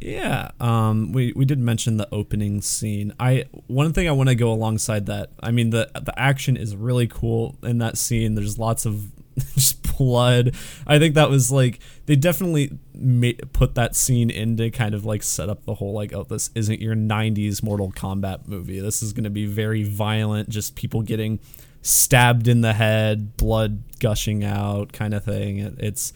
[0.00, 3.12] yeah, um, we we did mention the opening scene.
[3.20, 5.30] I one thing I want to go alongside that.
[5.40, 8.34] I mean the the action is really cool in that scene.
[8.34, 9.10] There's lots of
[9.54, 10.54] just blood.
[10.86, 15.04] I think that was like they definitely ma- put that scene in to kind of
[15.04, 18.80] like set up the whole like oh this isn't your 90s Mortal Kombat movie.
[18.80, 21.38] This is going to be very violent, just people getting
[21.86, 25.58] stabbed in the head, blood gushing out kind of thing.
[25.58, 26.12] It, it's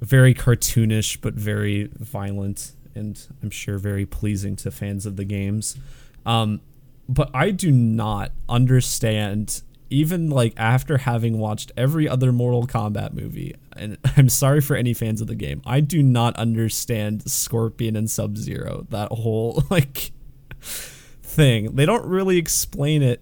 [0.00, 5.76] very cartoonish but very violent and I'm sure very pleasing to fans of the games.
[6.24, 6.60] Um,
[7.08, 13.54] but I do not understand even like after having watched every other Mortal Kombat movie,
[13.74, 18.10] and I'm sorry for any fans of the game, I do not understand Scorpion and
[18.10, 18.86] Sub Zero.
[18.90, 20.12] That whole like
[20.60, 21.74] thing.
[21.76, 23.20] They don't really explain it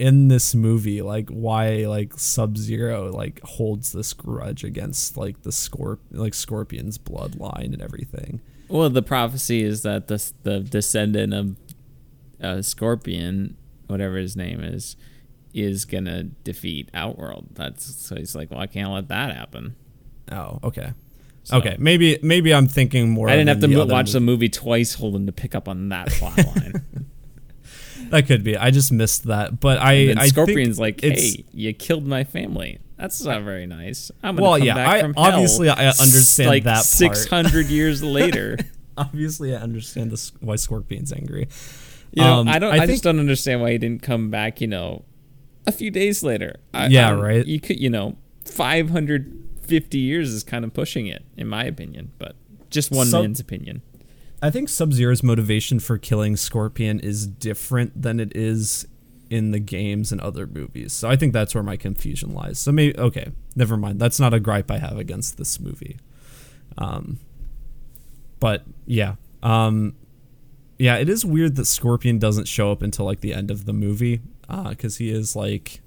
[0.00, 5.50] in this movie, like why like Sub Zero like holds this grudge against like the
[5.50, 8.40] Scorp like Scorpion's bloodline and everything.
[8.68, 11.56] Well, the prophecy is that the the descendant of
[12.42, 13.56] uh, Scorpion,
[13.88, 14.96] whatever his name is,
[15.52, 17.48] is gonna defeat Outworld.
[17.52, 19.76] That's so he's like, well, I can't let that happen.
[20.32, 20.92] Oh, okay.
[21.42, 23.28] So- Okay, maybe maybe I'm thinking more.
[23.28, 24.32] I didn't have to than the mo- other watch the movie.
[24.32, 26.84] movie twice, Holden, to pick up on that plot line.
[28.10, 28.56] That could be.
[28.56, 29.92] I just missed that, but I.
[29.92, 32.78] and I Scorpion's like, hey, you killed my family.
[32.96, 34.10] That's not very nice.
[34.22, 36.84] I'm gonna Well, come yeah, back I- from hell obviously I understand like that.
[36.84, 38.58] Six hundred years later.
[38.98, 41.48] obviously I understand this why Scorpion's angry.
[42.12, 42.74] You know, Um, I don't.
[42.74, 44.60] I I, just don't understand why he didn't come back.
[44.60, 45.04] You know,
[45.66, 46.56] a few days later.
[46.74, 47.46] I, Yeah, I- right.
[47.46, 47.80] You could.
[47.80, 49.32] You know, five hundred
[49.62, 52.10] fifty years is kind of pushing it, in my opinion.
[52.18, 52.34] But
[52.68, 53.80] just one So- man's opinion.
[54.42, 58.86] I think Sub Zero's motivation for killing Scorpion is different than it is
[59.28, 60.92] in the games and other movies.
[60.92, 62.58] So I think that's where my confusion lies.
[62.58, 64.00] So maybe okay, never mind.
[64.00, 65.98] That's not a gripe I have against this movie.
[66.78, 67.18] Um,
[68.40, 69.94] but yeah, um,
[70.78, 73.72] yeah, it is weird that Scorpion doesn't show up until like the end of the
[73.72, 75.80] movie because he is like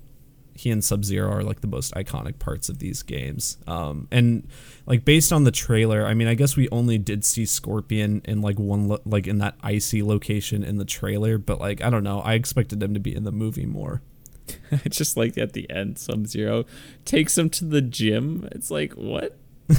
[0.56, 3.58] he and Sub Zero are like the most iconic parts of these games.
[3.68, 4.47] Um, and
[4.86, 8.41] like based on the trailer, I mean, I guess we only did see Scorpion in
[8.41, 12.04] like one lo- like in that icy location in the trailer, but like I don't
[12.04, 14.01] know, I expected him to be in the movie more.
[14.89, 16.66] Just like at the end, Sub Zero
[17.06, 18.47] takes him to the gym.
[18.51, 19.38] It's like what?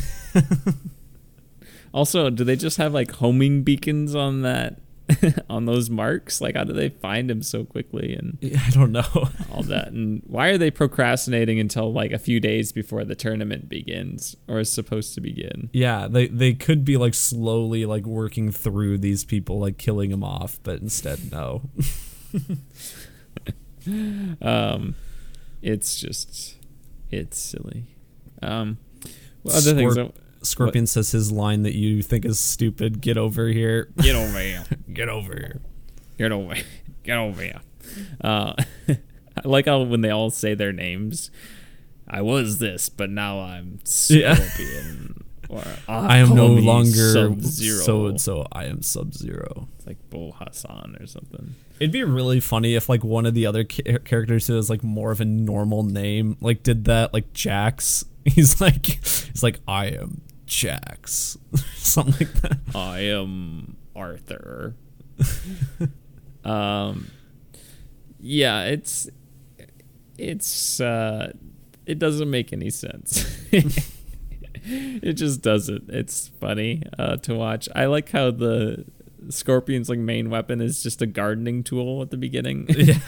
[1.94, 4.80] also, do they just have like homing beacons on that
[5.50, 6.40] on those marks?
[6.40, 9.04] Like, how do they find him so quickly and I don't know.
[9.52, 9.88] all that?
[9.88, 14.60] And why are they procrastinating until like a few days before the tournament begins or
[14.60, 15.70] is supposed to begin?
[15.72, 20.24] yeah, they they could be like slowly like working through these people, like killing them
[20.24, 21.62] off, but instead no.
[24.40, 24.94] Um,
[25.62, 26.56] it's just
[27.10, 27.84] it's silly.
[28.42, 28.78] Um,
[29.42, 29.96] well, other things.
[30.44, 33.00] Scorp- Scorpion says his line that you think is stupid.
[33.00, 33.90] Get over here.
[33.98, 34.64] Get over here.
[34.92, 35.60] Get over here.
[36.18, 36.54] Get over
[37.02, 37.60] Get over here.
[38.20, 38.54] Uh,
[38.88, 38.96] I
[39.44, 41.30] like how when they all say their names,
[42.08, 44.34] I was this, but now I'm Yeah.
[44.34, 45.24] Scorpion.
[45.50, 48.46] or I am no longer so and so.
[48.52, 49.68] I am Sub Zero.
[49.76, 51.54] It's like Bo Hassan or something.
[51.80, 54.82] It'd be really funny if like one of the other ca- characters who has like
[54.82, 58.04] more of a normal name like did that like Jax.
[58.24, 61.38] He's like he's like I am Jax,
[61.76, 62.58] something like that.
[62.74, 64.74] I am Arthur.
[66.44, 67.10] um,
[68.20, 69.08] yeah, it's
[70.18, 71.32] it's uh,
[71.86, 73.24] it doesn't make any sense.
[73.52, 75.88] it just doesn't.
[75.90, 77.68] It's funny uh, to watch.
[77.74, 78.84] I like how the
[79.30, 82.98] scorpion's like main weapon is just a gardening tool at the beginning, Yeah.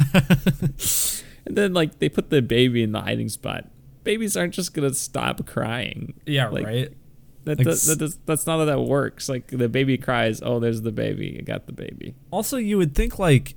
[1.44, 3.68] and then like they put the baby in the hiding spot.
[4.04, 6.14] babies aren't just gonna stop crying.
[6.26, 6.92] Yeah, Like, right.
[7.46, 9.28] That, Like, does, that does, that's not how that works.
[9.28, 11.36] Like the baby cries, oh, there's the baby.
[11.38, 12.14] I got the baby.
[12.30, 13.54] Also, you would think like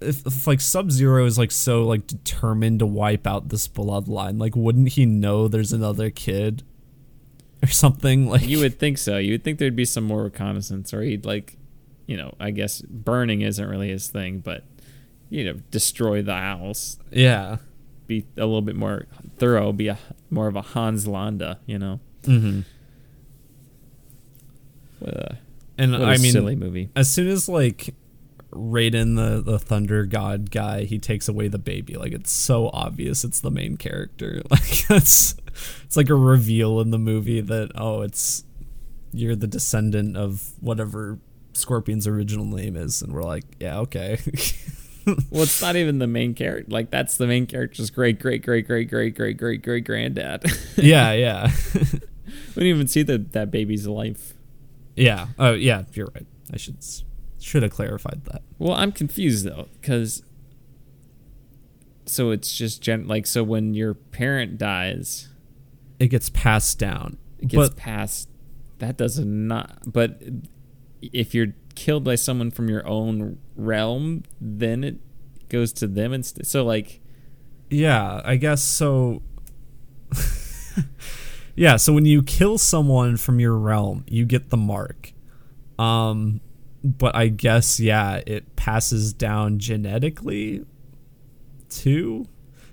[0.00, 4.38] if, if like Sub Zero is like so like determined to wipe out this bloodline,
[4.38, 6.62] like wouldn't he know there's another kid
[7.62, 8.26] or something?
[8.30, 9.16] Like You would think so.
[9.16, 11.56] You would think there'd be some more reconnaissance, or he'd like,
[12.06, 14.64] you know, I guess burning isn't really his thing, but
[15.30, 17.56] you know, destroy the house, yeah.
[18.06, 19.06] be a little bit more
[19.38, 19.98] thorough, be a
[20.30, 22.00] more of a Hans Landa, you know.
[22.22, 22.60] Mm-hmm.
[25.06, 25.38] Uh, a,
[25.78, 26.90] And I mean, silly movie.
[26.96, 27.94] as soon as like
[28.52, 31.96] Raiden, the the Thunder God guy, he takes away the baby.
[31.96, 34.42] Like it's so obvious it's the main character.
[34.50, 35.36] Like it's
[35.84, 38.44] it's like a reveal in the movie that oh, it's
[39.12, 41.18] you're the descendant of whatever
[41.54, 44.18] Scorpion's original name is, and we're like, yeah, okay.
[45.30, 46.68] Well, it's not even the main character.
[46.68, 50.44] Like that's the main character's great, great, great, great, great, great, great, great granddad.
[50.76, 51.80] yeah, yeah, we
[52.54, 54.34] didn't even see the, that baby's life.
[54.96, 55.28] Yeah.
[55.38, 55.84] Oh, yeah.
[55.92, 56.26] You're right.
[56.52, 56.78] I should
[57.40, 58.42] should have clarified that.
[58.58, 60.22] Well, I'm confused though, because
[62.06, 65.28] so it's just gen- like so when your parent dies,
[65.98, 67.18] It gets passed down.
[67.38, 68.28] it gets But- passed.
[68.78, 69.90] That does not.
[69.90, 70.22] But
[71.00, 74.96] if you're killed by someone from your own realm, then it
[75.48, 76.46] goes to them instead.
[76.46, 77.00] So like,
[77.70, 79.22] Yeah, I guess so.
[81.56, 85.12] yeah, so when you kill someone from your realm, you get the mark.
[85.78, 86.40] Um,
[86.84, 90.64] but I guess yeah, it passes down genetically
[91.68, 92.26] too.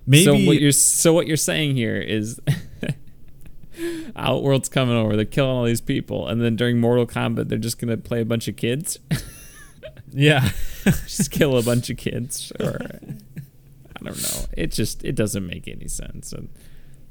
[0.06, 2.40] Maybe so what you're so what you're saying here is.
[4.16, 5.16] Outworld's coming over.
[5.16, 8.26] They're killing all these people, and then during Mortal Kombat, they're just gonna play a
[8.26, 9.00] bunch of kids.
[10.14, 10.52] yeah.
[10.84, 14.46] just kill a bunch of kids or I don't know.
[14.54, 16.34] It just it doesn't make any sense.
[16.34, 16.50] And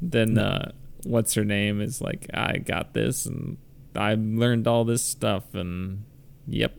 [0.00, 0.72] then uh
[1.04, 3.56] what's her name is like I got this and
[3.94, 6.04] I learned all this stuff and
[6.46, 6.74] yep.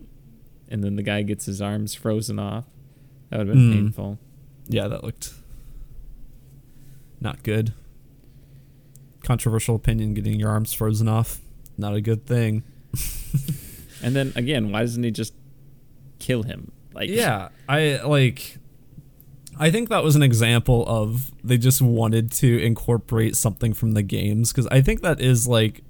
[0.70, 2.66] And then the guy gets his arms frozen off.
[3.30, 3.74] That would have been Mm.
[3.74, 4.20] painful.
[4.68, 5.34] yeah, that looked
[7.20, 7.74] not good.
[9.24, 11.40] Controversial opinion getting your arms frozen off.
[11.78, 12.64] Not a good thing.
[14.04, 15.34] And then again, why doesn't he just
[16.20, 16.72] kill him?
[16.94, 18.58] Like yeah i like
[19.60, 24.02] i think that was an example of they just wanted to incorporate something from the
[24.04, 25.82] games because i think that is like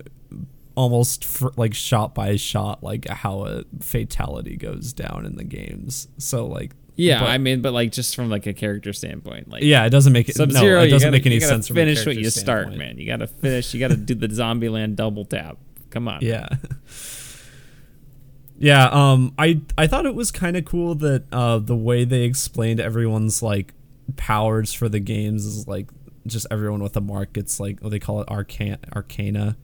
[0.76, 6.08] almost fr- like shot by shot like how a fatality goes down in the games
[6.18, 9.64] so like Yeah, but- I mean, but like just from like a character standpoint, like
[9.64, 12.06] yeah it doesn't make it Sub no Zero, it doesn't gotta, make any sense Finish
[12.06, 12.98] what you start, man.
[12.98, 13.74] You gotta finish.
[13.74, 15.58] You gotta do the Zombieland double tap.
[15.90, 16.20] Come on.
[16.22, 16.48] Yeah.
[18.64, 22.22] Yeah, um I I thought it was kind of cool that uh the way they
[22.24, 23.74] explained everyone's like
[24.16, 25.90] powers for the games is like
[26.26, 29.58] just everyone with a mark it's like what they call it arcan arcana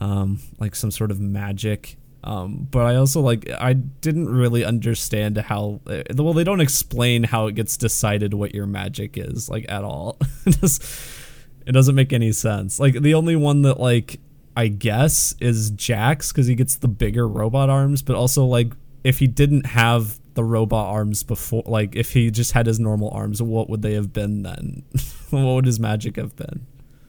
[0.00, 5.38] um like some sort of magic um but I also like I didn't really understand
[5.38, 9.64] how uh, well they don't explain how it gets decided what your magic is like
[9.70, 10.18] at all.
[10.46, 12.78] it doesn't make any sense.
[12.78, 14.20] Like the only one that like
[14.56, 18.72] I guess is Jax because he gets the bigger robot arms, but also like
[19.04, 23.10] if he didn't have the robot arms before, like if he just had his normal
[23.10, 24.82] arms, what would they have been then?
[25.30, 26.66] what would his magic have been?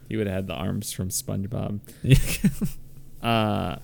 [0.10, 1.80] He would have had the arms from SpongeBob.
[3.22, 3.78] Uh,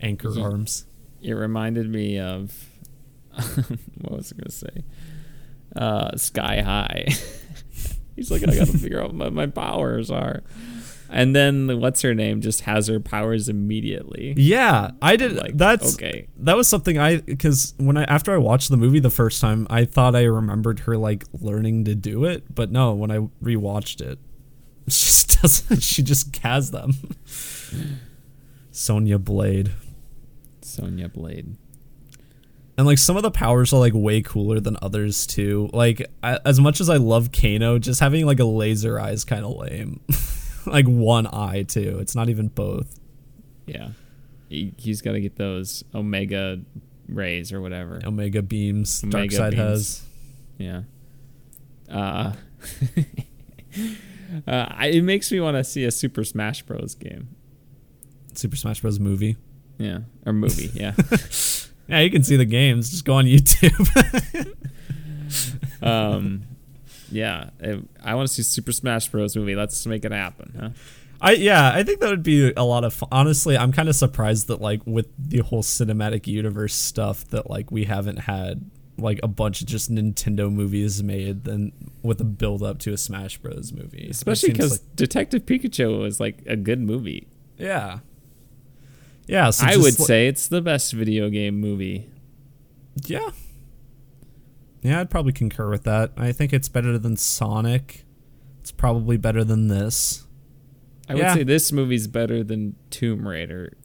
[0.00, 0.86] Anchor Ye- arms.
[1.20, 2.68] it reminded me of
[4.00, 4.84] what was I gonna say?
[5.74, 7.06] Uh, Sky High.
[8.14, 10.44] He's like, I gotta figure out what my powers are.
[11.14, 14.34] And then what's her name just has her powers immediately.
[14.36, 15.36] Yeah, I did.
[15.36, 16.26] Like, that's okay.
[16.38, 19.68] That was something I because when I after I watched the movie the first time,
[19.70, 24.00] I thought I remembered her like learning to do it, but no, when I rewatched
[24.00, 24.18] it,
[24.88, 25.82] she just doesn't.
[25.84, 26.94] She just has them.
[28.72, 29.70] Sonya Blade.
[30.62, 31.56] Sonya Blade.
[32.76, 35.70] And like some of the powers are like way cooler than others too.
[35.72, 39.24] Like I, as much as I love Kano, just having like a laser eye is
[39.24, 40.00] kind of lame.
[40.66, 41.98] like one eye too.
[42.00, 42.98] It's not even both.
[43.66, 43.90] Yeah.
[44.48, 46.60] He, he's got to get those Omega
[47.08, 48.00] rays or whatever.
[48.04, 49.02] Omega beams.
[49.04, 49.60] Omega Darkseid beams.
[49.60, 50.02] has.
[50.58, 50.82] Yeah.
[51.90, 52.32] Uh,
[54.46, 56.94] uh, it makes me want to see a Super Smash Bros.
[56.94, 57.28] game.
[58.34, 59.00] Super Smash Bros.
[59.00, 59.36] movie.
[59.78, 60.00] Yeah.
[60.26, 60.70] Or movie.
[60.74, 60.94] Yeah.
[61.86, 62.90] Yeah, you can see the games.
[62.90, 64.54] Just go on YouTube.
[65.82, 66.44] um,
[67.14, 67.50] yeah.
[67.62, 69.36] I, I want to see Super Smash Bros.
[69.36, 69.54] movie.
[69.54, 70.54] Let's make it happen.
[70.58, 70.68] Huh?
[71.20, 73.08] I yeah, I think that would be a lot of fun.
[73.12, 77.70] Honestly, I'm kind of surprised that like with the whole cinematic universe stuff that like
[77.70, 82.62] we haven't had like a bunch of just Nintendo movies made than with a build
[82.62, 84.08] up to a Smash Bros movie.
[84.10, 87.28] Especially seems because Detective Pikachu was like a good movie.
[87.56, 88.00] yeah,
[89.26, 89.50] yeah.
[89.50, 92.10] So I would li- say it's the best video game movie.
[93.06, 93.30] yeah,
[94.84, 95.00] yeah.
[95.00, 96.12] I'd probably concur with that.
[96.16, 98.04] I think it's better than Sonic.
[98.60, 100.26] It's probably better than this.
[101.08, 103.76] I would say this movie's better than Tomb Raider.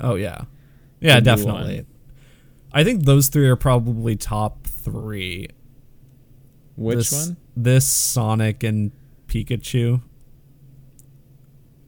[0.00, 0.42] Oh yeah,
[1.00, 1.76] yeah, definitely.
[1.76, 1.86] one.
[2.72, 5.48] I think those three are probably top three.
[6.76, 7.36] Which this, one?
[7.56, 8.92] This Sonic and
[9.28, 10.02] Pikachu.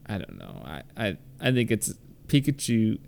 [0.07, 0.63] I don't know.
[0.65, 1.93] I, I I think it's
[2.27, 2.99] Pikachu,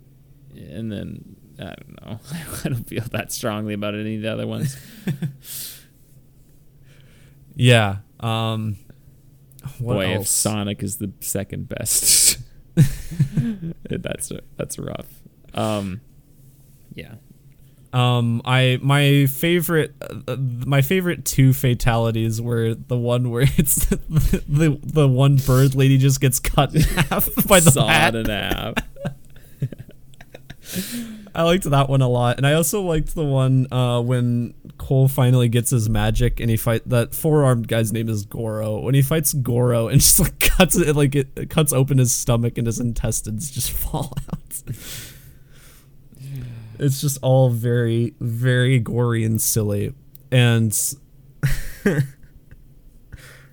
[0.55, 2.21] and then I don't know.
[2.65, 4.77] I don't feel that strongly about any of the other ones.
[7.57, 7.97] Yeah.
[8.21, 8.77] Um.
[9.79, 10.31] What Boy, if else?
[10.31, 12.39] Sonic is the second best,
[13.85, 15.21] that's that's rough.
[15.53, 16.01] Um,
[16.95, 17.17] yeah.
[17.93, 23.97] Um, I my favorite uh, my favorite two fatalities were the one where it's the
[24.49, 28.15] the, the one bird lady just gets cut in half by the Sawed bat.
[28.15, 28.75] in half.
[31.35, 35.09] I liked that one a lot, and I also liked the one uh, when Cole
[35.09, 38.81] finally gets his magic and he fight that four armed guy's name is Goro.
[38.81, 42.13] When he fights Goro and just like cuts it like it, it cuts open his
[42.13, 44.63] stomach and his intestines just fall out.
[46.79, 49.95] it's just all very very gory and silly,
[50.33, 50.77] and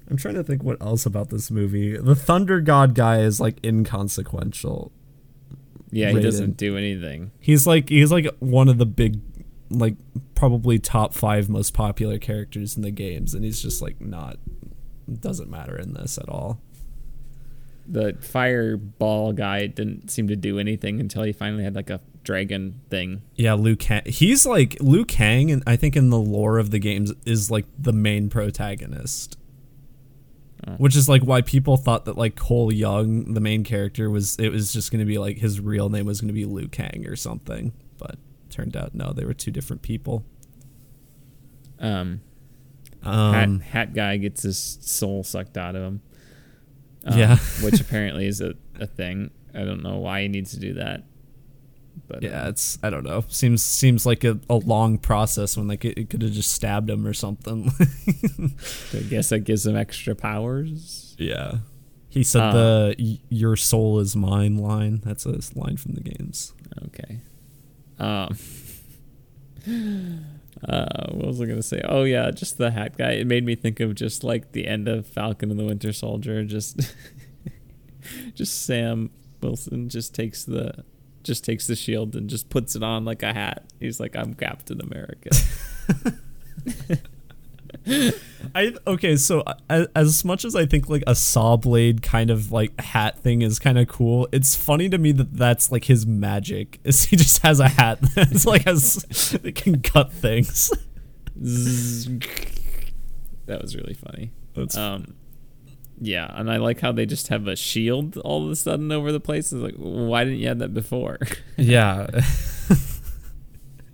[0.09, 1.97] I'm trying to think what else about this movie.
[1.97, 4.91] The Thunder God guy is like inconsequential.
[5.91, 7.31] Yeah, he doesn't do anything.
[7.39, 9.21] He's like he's like one of the big
[9.69, 9.95] like
[10.35, 14.37] probably top 5 most popular characters in the games and he's just like not
[15.19, 16.61] doesn't matter in this at all.
[17.87, 22.81] The fireball guy didn't seem to do anything until he finally had like a dragon
[22.89, 23.21] thing.
[23.35, 24.01] Yeah, Liu Kang.
[24.05, 27.65] He's like Liu Kang and I think in the lore of the games is like
[27.79, 29.37] the main protagonist.
[30.67, 30.73] Oh.
[30.77, 34.49] Which is like why people thought that like Cole Young, the main character, was it
[34.49, 37.05] was just going to be like his real name was going to be Liu Kang
[37.07, 38.17] or something, but
[38.49, 40.25] turned out no, they were two different people.
[41.79, 42.21] Um,
[43.03, 46.01] Um, hat, hat guy gets his soul sucked out of him.
[47.05, 47.37] Um, Yeah.
[47.63, 49.31] which apparently is a, a thing.
[49.53, 51.03] I don't know why he needs to do that.
[52.07, 53.23] But Yeah, um, it's I don't know.
[53.27, 56.89] Seems seems like a, a long process when like it, it could have just stabbed
[56.89, 57.71] him or something.
[58.93, 61.15] I guess that gives him extra powers.
[61.17, 61.59] yeah.
[62.09, 65.01] He said Uh, the "Your soul is mine" line.
[65.03, 66.53] That's a line from the games.
[66.85, 67.19] Okay.
[67.99, 68.37] Um.
[70.67, 71.81] Uh, what was I gonna say?
[71.87, 73.11] Oh yeah, just the hat guy.
[73.11, 76.43] It made me think of just like the end of Falcon and the Winter Soldier.
[76.43, 76.95] Just,
[78.33, 80.83] just Sam Wilson just takes the,
[81.27, 83.65] just takes the shield and just puts it on like a hat.
[83.79, 85.29] He's like, I'm Captain America.
[88.55, 92.51] I okay, so as, as much as I think like a saw blade kind of
[92.51, 96.05] like hat thing is kind of cool, it's funny to me that that's like his
[96.05, 96.79] magic.
[96.83, 100.71] Is he just has a hat that's like has it can cut things.
[103.45, 104.31] That was really funny.
[104.53, 105.15] That's Um,
[105.99, 109.11] yeah, and I like how they just have a shield all of a sudden over
[109.11, 109.51] the place.
[109.51, 111.17] It's like, why didn't you have that before?
[111.57, 112.07] yeah.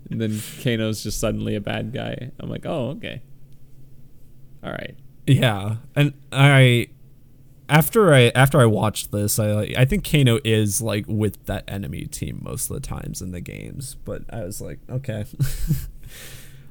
[0.10, 2.32] and then Kano's just suddenly a bad guy.
[2.39, 3.22] I'm like, oh, okay.
[4.64, 4.95] All right.
[5.26, 6.89] Yeah, and I
[7.70, 12.06] after I after I watched this, I I think Kano is like with that enemy
[12.06, 15.26] team most of the times in the games, but I was like, okay.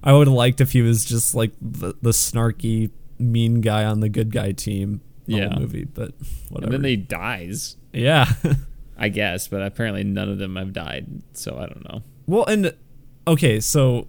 [0.05, 4.01] I would have liked if he was just like the, the snarky mean guy on
[4.01, 5.59] the good guy team Yeah.
[5.59, 6.13] movie, but
[6.49, 6.75] whatever.
[6.75, 8.27] And then he dies, yeah.
[8.99, 12.03] I guess, but apparently none of them have died, so I don't know.
[12.27, 12.75] Well, and
[13.27, 14.07] okay, so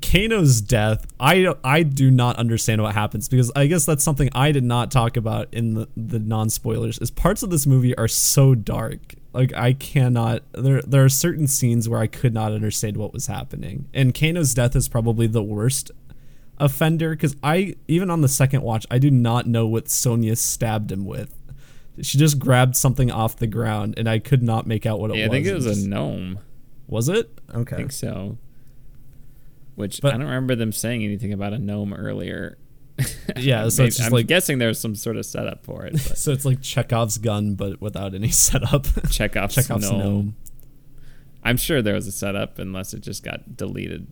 [0.00, 4.52] Kano's death, I I do not understand what happens because I guess that's something I
[4.52, 6.98] did not talk about in the the non spoilers.
[6.98, 10.42] Is parts of this movie are so dark, like I cannot.
[10.52, 14.54] There there are certain scenes where I could not understand what was happening, and Kano's
[14.54, 15.90] death is probably the worst
[16.60, 20.90] offender because I even on the second watch I do not know what Sonya stabbed
[20.92, 21.34] him with.
[22.00, 25.16] She just grabbed something off the ground, and I could not make out what it
[25.16, 25.30] yeah, was.
[25.30, 26.38] I think it was a gnome.
[26.86, 27.26] was it?
[27.50, 27.56] Okay.
[27.56, 27.76] I Okay.
[27.76, 28.38] think so.
[29.74, 32.56] Which But- I don't remember them saying anything about a gnome earlier.
[33.36, 35.92] Yeah, so Maybe- it's just I'm like guessing there's some sort of setup for it.
[35.92, 38.86] But so it's like Chekhov's gun, but without any setup.
[39.10, 39.98] Chekhov's, Chekhov's gnome.
[40.00, 40.36] gnome.
[41.44, 44.06] I'm sure there was a setup, unless it just got deleted.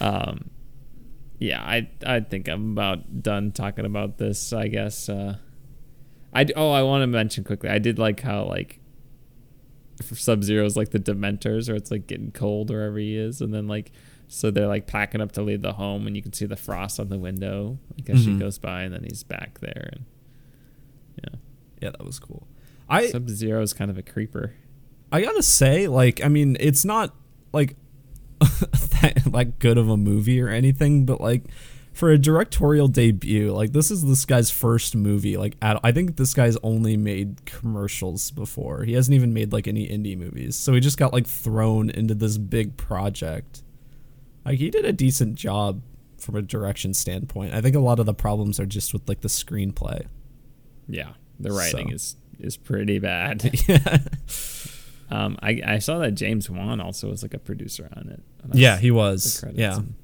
[0.00, 0.50] Um,
[1.38, 4.52] yeah, I I think I'm about done talking about this.
[4.52, 5.08] I guess.
[5.08, 5.36] Uh,
[6.32, 7.68] I oh I want to mention quickly.
[7.70, 8.80] I did like how like
[10.00, 13.54] Sub Zero is like the Dementors, or it's like getting cold wherever he is, and
[13.54, 13.92] then like
[14.26, 16.98] so they're like packing up to leave the home, and you can see the frost
[16.98, 18.24] on the window like as Mhm.
[18.24, 20.04] she goes by, and then he's back there, and
[21.22, 21.38] yeah,
[21.82, 22.46] Yeah, that was cool.
[22.88, 24.54] I Sub Zero is kind of a creeper.
[25.12, 27.14] I gotta say, like, I mean, it's not
[27.52, 27.76] like
[28.44, 31.44] that, like good of a movie or anything, but like
[31.92, 35.36] for a directorial debut, like this is this guy's first movie.
[35.36, 38.82] Like, at, I think this guy's only made commercials before.
[38.84, 42.14] He hasn't even made like any indie movies, so he just got like thrown into
[42.14, 43.62] this big project.
[44.44, 45.80] Like, he did a decent job
[46.18, 47.54] from a direction standpoint.
[47.54, 50.06] I think a lot of the problems are just with like the screenplay.
[50.88, 51.94] Yeah, the writing So.
[51.94, 53.50] is is pretty bad.
[53.68, 53.98] yeah,
[55.10, 58.22] Um, I I saw that James Wan also was like a producer on it.
[58.52, 59.44] Yeah, he was.
[59.52, 59.76] Yeah.
[59.76, 59.94] and-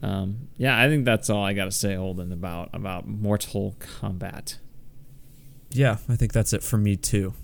[0.00, 4.58] um, yeah, I think that's all I got to say, Holden, about about Mortal Kombat.
[5.70, 7.34] Yeah, I think that's it for me too.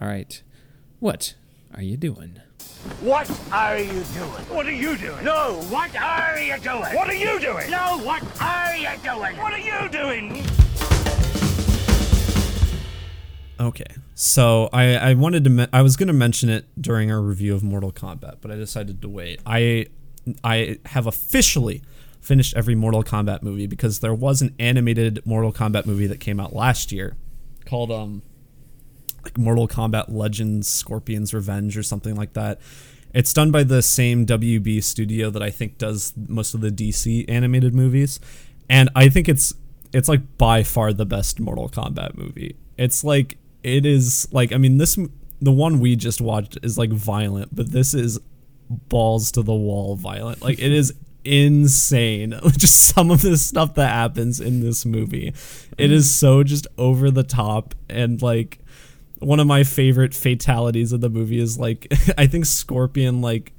[0.00, 0.42] All right,
[0.98, 1.34] what
[1.74, 2.40] are you doing?
[3.00, 4.44] What are you doing?
[4.50, 5.24] What are you doing?
[5.24, 6.80] No, what are you doing?
[6.96, 7.70] What are you doing?
[7.70, 9.36] No, what are you doing?
[9.36, 10.44] What are you doing?
[13.60, 13.86] Okay,
[14.20, 17.62] so I I wanted to me- I was gonna mention it during our review of
[17.62, 19.40] Mortal Kombat, but I decided to wait.
[19.46, 19.86] I
[20.42, 21.82] I have officially
[22.20, 26.40] finished every Mortal Kombat movie because there was an animated Mortal Kombat movie that came
[26.40, 27.16] out last year
[27.64, 28.22] called um
[29.22, 32.60] like Mortal Kombat Legends Scorpion's Revenge or something like that.
[33.14, 37.24] It's done by the same WB studio that I think does most of the DC
[37.28, 38.18] animated movies,
[38.68, 39.54] and I think it's
[39.92, 42.56] it's like by far the best Mortal Kombat movie.
[42.76, 43.38] It's like
[43.76, 44.98] it is like I mean this
[45.40, 48.18] the one we just watched is like violent, but this is
[48.68, 50.42] balls to the wall violent.
[50.42, 52.38] Like it is insane.
[52.56, 55.34] Just some of the stuff that happens in this movie.
[55.76, 58.58] It is so just over the top and like
[59.20, 63.52] one of my favorite fatalities of the movie is like I think Scorpion like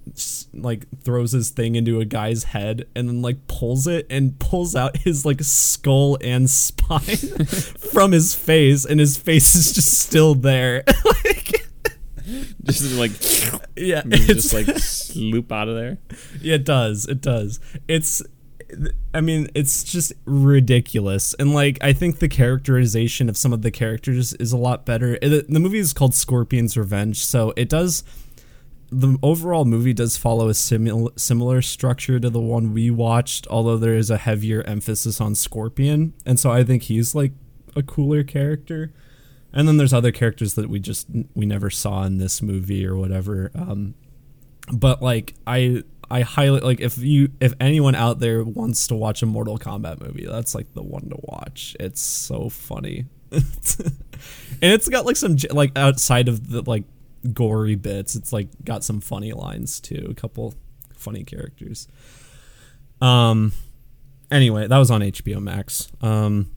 [0.53, 4.75] like throws his thing into a guy's head and then like pulls it and pulls
[4.75, 6.99] out his like skull and spine
[7.91, 10.83] from his face and his face is just still there.
[11.05, 11.67] like
[12.63, 13.11] Just like
[13.75, 15.97] yeah, just like sloop out of there.
[16.41, 17.07] Yeah, it does.
[17.07, 17.59] It does.
[17.87, 18.21] It's
[19.13, 21.33] I mean, it's just ridiculous.
[21.35, 25.17] And like I think the characterization of some of the characters is a lot better.
[25.19, 28.03] The, the movie is called Scorpion's Revenge, so it does
[28.91, 33.77] the overall movie does follow a similar similar structure to the one we watched, although
[33.77, 36.13] there is a heavier emphasis on Scorpion.
[36.25, 37.33] And so I think he's like
[37.75, 38.91] a cooler character.
[39.51, 42.95] And then there's other characters that we just we never saw in this movie or
[42.95, 43.51] whatever.
[43.55, 43.95] Um,
[44.71, 49.21] but like I I highly like if you if anyone out there wants to watch
[49.21, 51.75] a Mortal Kombat movie, that's like the one to watch.
[51.79, 53.05] It's so funny.
[53.31, 53.43] and
[54.61, 56.83] it's got like some like outside of the like
[57.33, 60.55] gory bits, it's like got some funny lines too, a couple
[60.95, 61.87] funny characters.
[63.01, 63.51] Um
[64.31, 65.91] anyway, that was on HBO Max.
[66.01, 66.51] Um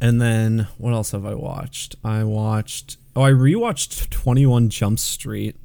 [0.00, 1.96] and then what else have I watched?
[2.02, 5.56] I watched oh I rewatched 21 Jump Street.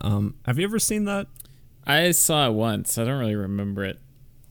[0.00, 1.28] Um have you ever seen that?
[1.88, 2.98] I saw it once.
[2.98, 3.98] I don't really remember it.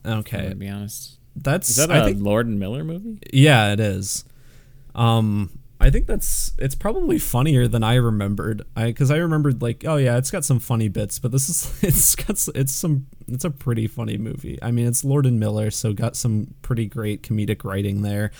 [0.06, 0.50] Okay.
[0.50, 3.20] To be honest, That's is that I a think Lord and Miller movie?
[3.32, 4.26] yeah, it is.
[4.96, 8.64] Um I think that's it's probably funnier than I remembered.
[8.76, 11.72] I cuz I remembered like oh yeah, it's got some funny bits, but this is
[11.84, 14.58] it's got it's some it's a pretty funny movie.
[14.62, 18.32] I mean, it's Lord and Miller, so got some pretty great comedic writing there.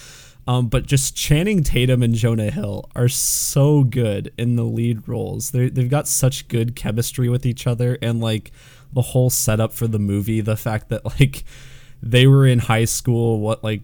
[0.48, 5.52] Um, but just Channing Tatum and Jonah Hill are so good in the lead roles.
[5.52, 8.52] They they've got such good chemistry with each other, and like
[8.94, 11.44] the whole setup for the movie, the fact that like
[12.02, 13.82] they were in high school, what like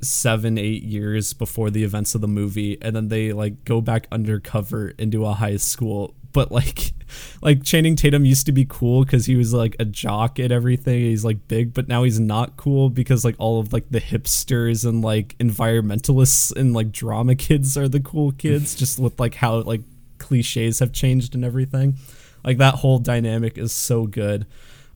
[0.00, 4.06] seven eight years before the events of the movie and then they like go back
[4.12, 6.14] undercover into a high school.
[6.32, 6.92] But like
[7.42, 11.00] like channing tatum used to be cool because he was like a jock and everything
[11.00, 14.86] he's like big but now he's not cool because like all of like the hipsters
[14.86, 19.60] and like environmentalists and like drama kids are the cool kids just with like how
[19.62, 19.82] like
[20.18, 21.96] cliches have changed and everything
[22.46, 24.46] like that whole dynamic is so good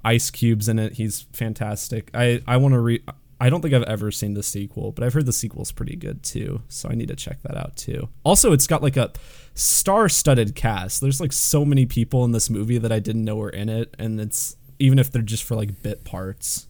[0.05, 3.03] Ice Cube's in it he's fantastic i i want to re
[3.43, 6.23] I don't think I've ever seen the sequel, but I've heard the sequel's pretty good
[6.23, 6.61] too.
[6.69, 8.11] So I need to check that out too.
[8.23, 9.13] Also, it's got like a
[9.55, 11.01] star-studded cast.
[11.01, 13.95] There's like so many people in this movie that I didn't know were in it,
[13.99, 16.67] and it's even if they're just for like bit parts,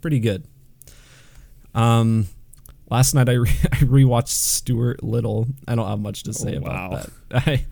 [0.00, 0.46] pretty good.
[1.74, 2.28] Um,
[2.90, 5.48] last night I re- I rewatched Stuart Little.
[5.66, 7.04] I don't have much to say Oh, about wow.
[7.30, 7.42] that.
[7.48, 7.66] I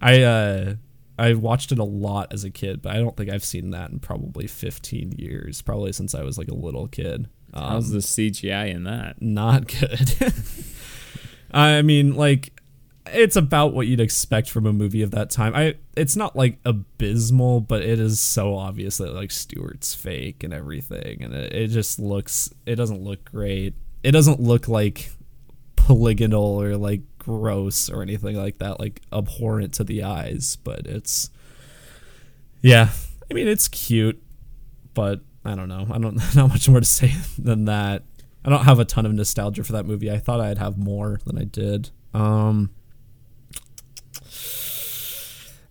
[0.00, 0.74] I uh
[1.18, 3.90] I watched it a lot as a kid, but I don't think I've seen that
[3.90, 5.62] in probably 15 years.
[5.62, 7.28] Probably since I was like a little kid.
[7.54, 9.20] Um, How's the CGI in that?
[9.22, 10.14] not good.
[11.50, 12.60] I mean, like,
[13.12, 15.54] it's about what you'd expect from a movie of that time.
[15.54, 20.52] I it's not like abysmal, but it is so obvious that like Stuart's fake and
[20.52, 23.74] everything, and it, it just looks it doesn't look great.
[24.02, 25.10] It doesn't look like
[25.76, 30.56] polygonal or like gross or anything like that, like abhorrent to the eyes.
[30.62, 31.30] But it's
[32.62, 32.90] yeah,
[33.30, 34.22] I mean it's cute,
[34.94, 35.86] but I don't know.
[35.90, 38.04] I don't not much more to say than that.
[38.44, 40.10] I don't have a ton of nostalgia for that movie.
[40.10, 41.90] I thought I'd have more than I did.
[42.14, 42.70] Um,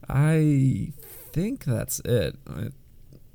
[0.09, 0.91] I
[1.31, 2.35] think that's it.
[2.45, 2.73] I'm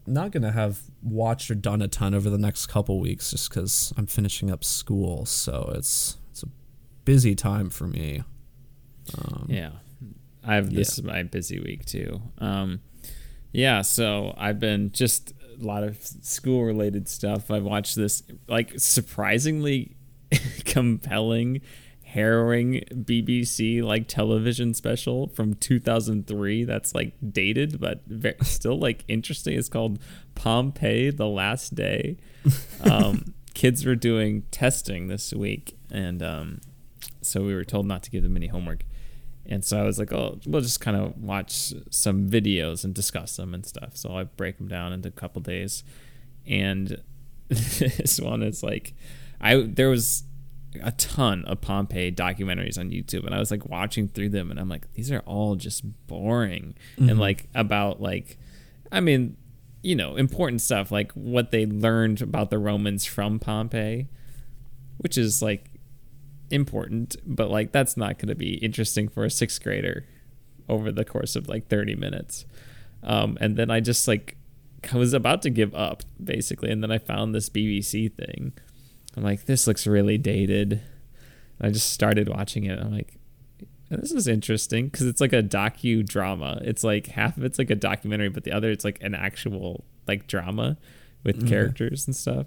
[0.07, 3.95] not gonna have watched or done a ton over the next couple weeks just because
[3.97, 6.19] I'm finishing up school, so it's
[7.11, 8.23] busy time for me.
[9.19, 9.71] Um, yeah,
[10.45, 11.03] I have this yeah.
[11.03, 12.23] is my busy week too.
[12.39, 12.83] Um,
[13.51, 17.51] yeah, so I've been just a lot of school related stuff.
[17.51, 19.97] I've watched this like surprisingly
[20.65, 21.63] compelling
[22.05, 29.59] harrowing BBC like television special from 2003 that's like dated but very, still like interesting.
[29.59, 29.99] It's called
[30.37, 32.19] Pompeii: The Last Day.
[32.83, 36.61] Um, kids were doing testing this week, and um,
[37.23, 38.85] so we were told not to give them any homework.
[39.47, 43.37] And so I was like, oh, we'll just kind of watch some videos and discuss
[43.37, 43.97] them and stuff.
[43.97, 45.83] So I break them down into a couple days,
[46.47, 47.03] and
[47.49, 48.95] this one is like,
[49.41, 50.25] I there was
[50.83, 54.61] a ton of Pompeii documentaries on YouTube, and I was like watching through them, and
[54.61, 57.09] I'm like, these are all just boring, mm-hmm.
[57.09, 58.39] and like about like,
[58.93, 59.37] I mean,
[59.83, 64.09] you know, important stuff like what they learned about the Romans from Pompeii,
[64.99, 65.70] which is like
[66.51, 70.07] important, but like that's not going to be interesting for a sixth grader
[70.69, 72.45] over the course of like 30 minutes.
[73.03, 74.37] Um, and then I just like
[74.93, 78.53] I was about to give up basically, and then I found this BBC thing
[79.17, 80.73] I'm like, this looks really dated.
[81.59, 82.79] And I just started watching it.
[82.79, 83.17] I'm like,
[83.91, 86.61] this is interesting because it's like a docu drama.
[86.63, 89.85] It's like half of it's like a documentary, but the other it's like an actual
[90.07, 90.77] like drama
[91.25, 91.49] with mm-hmm.
[91.49, 92.47] characters and stuff.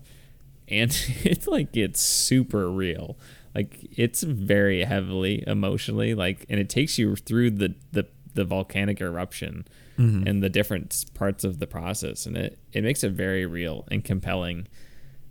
[0.70, 3.18] And it like gets super real.
[3.56, 9.00] Like it's very heavily emotionally like, and it takes you through the the the volcanic
[9.00, 9.64] eruption
[9.98, 10.28] mm-hmm.
[10.28, 14.04] and the different parts of the process, and it it makes it very real and
[14.04, 14.68] compelling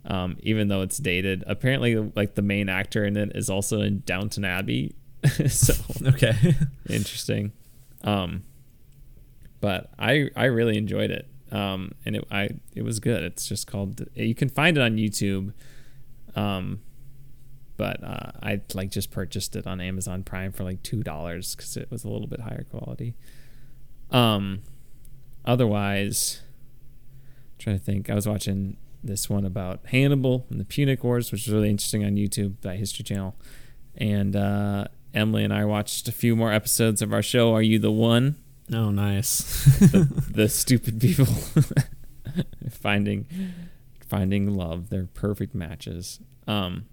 [0.05, 1.43] um, even though it's dated.
[1.47, 4.95] Apparently, like the main actor in it is also in Downton Abbey.
[5.47, 5.73] so
[6.05, 6.55] okay,
[6.89, 7.53] interesting.
[8.03, 8.43] Um,
[9.61, 11.27] but I I really enjoyed it.
[11.51, 13.23] Um, and it I it was good.
[13.23, 14.05] It's just called.
[14.15, 15.53] You can find it on YouTube.
[16.35, 16.81] Um,
[17.77, 21.77] but uh, I like just purchased it on Amazon Prime for like two dollars because
[21.77, 23.15] it was a little bit higher quality.
[24.11, 24.61] Um,
[25.43, 31.03] otherwise, I'm trying to think, I was watching this one about Hannibal and the Punic
[31.03, 33.35] Wars, which is really interesting on YouTube by History Channel.
[33.97, 37.53] And uh, Emily and I watched a few more episodes of our show.
[37.53, 38.35] Are you the one?
[38.71, 39.65] Oh, nice.
[39.79, 41.25] the, the stupid people
[42.71, 43.25] finding
[44.07, 44.89] finding love.
[44.89, 46.19] They're perfect matches.
[46.47, 46.85] Um,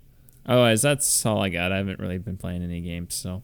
[0.46, 1.72] otherwise, that's all I got.
[1.72, 3.42] I haven't really been playing any games, so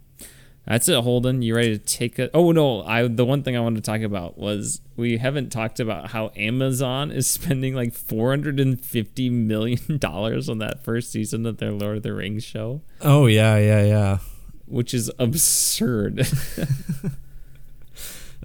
[0.67, 1.43] that's it, Holden.
[1.43, 2.35] You ready to take a?
[2.35, 5.81] Oh no, I the one thing I wanted to talk about was we haven't talked
[5.81, 11.13] about how Amazon is spending like four hundred and fifty million dollars on that first
[11.13, 12.83] season of their Lord of the Rings show.
[13.01, 14.19] Oh yeah, yeah, yeah.
[14.67, 16.27] Which is absurd.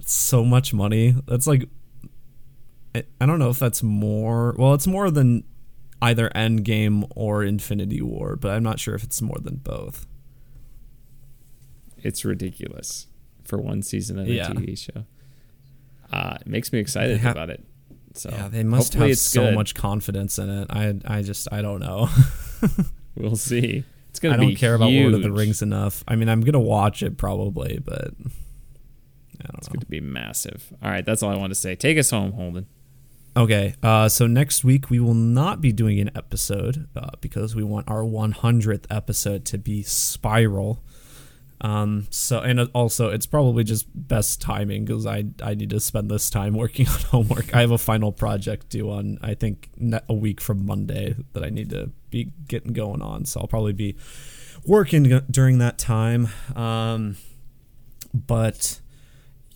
[0.02, 1.14] It's so much money.
[1.26, 1.68] That's like,
[2.94, 4.52] I don't know if that's more.
[4.58, 5.44] Well, it's more than
[6.02, 10.06] either Endgame or Infinity War, but I'm not sure if it's more than both.
[12.02, 13.06] It's ridiculous
[13.44, 14.48] for one season of a yeah.
[14.48, 15.04] TV show.
[16.12, 17.64] Uh, it makes me excited ha- about it.
[18.14, 19.54] So yeah, they must have so good.
[19.54, 20.66] much confidence in it.
[20.68, 22.10] I I just I don't know.
[23.16, 23.84] we'll see.
[24.10, 24.34] It's gonna.
[24.34, 24.80] I don't care huge.
[24.80, 26.04] about Lord of the Rings enough.
[26.06, 28.12] I mean, I'm gonna watch it probably, but
[29.40, 29.74] I don't it's know.
[29.74, 30.72] going to be massive.
[30.82, 31.74] All right, that's all I want to say.
[31.74, 32.66] Take us home, Holden.
[33.34, 37.62] Okay, uh, so next week we will not be doing an episode uh, because we
[37.62, 40.82] want our 100th episode to be Spiral.
[41.62, 46.10] Um, so and also it's probably just best timing because I I need to spend
[46.10, 47.54] this time working on homework.
[47.54, 49.70] I have a final project due on I think
[50.08, 53.24] a week from Monday that I need to be getting going on.
[53.24, 53.96] So I'll probably be
[54.66, 56.28] working during that time.
[56.54, 57.16] Um,
[58.12, 58.81] but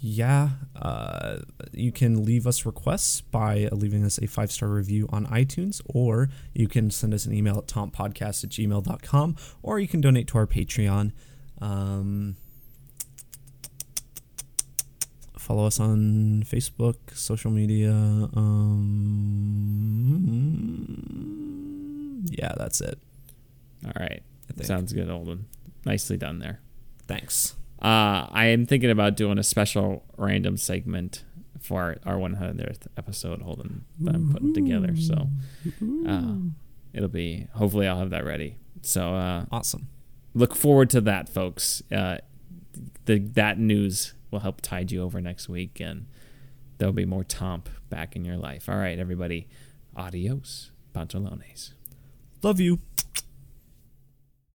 [0.01, 1.39] yeah, uh,
[1.73, 6.29] you can leave us requests by leaving us a five star review on iTunes, or
[6.55, 10.39] you can send us an email at tompodcast at gmail.com, or you can donate to
[10.39, 11.13] our Patreon.
[11.61, 12.37] Um,
[15.39, 17.93] follow us on Facebook, social media.
[17.93, 19.07] Um,
[22.31, 22.99] yeah, that's it.
[23.85, 24.23] All right.
[24.63, 25.47] Sounds good, Holden.
[25.85, 26.61] Nicely done there.
[27.07, 27.57] Thanks.
[27.87, 31.23] Uh, I am thinking about doing a special random segment
[31.61, 34.97] for our, our 100th episode, Holden that I'm putting together.
[34.97, 35.29] So
[36.09, 36.35] uh,
[36.93, 38.59] it'll be hopefully I'll have that ready.
[38.83, 39.87] So uh, Awesome.
[40.35, 41.81] look forward to that, folks.
[41.93, 42.19] Uh,
[43.05, 46.07] the that news will help tide you over next week, and
[46.79, 48.69] there'll be more Tomp back in your life.
[48.69, 49.47] All right, everybody.
[49.97, 51.71] Adios, pantalones.
[52.43, 52.81] Love you.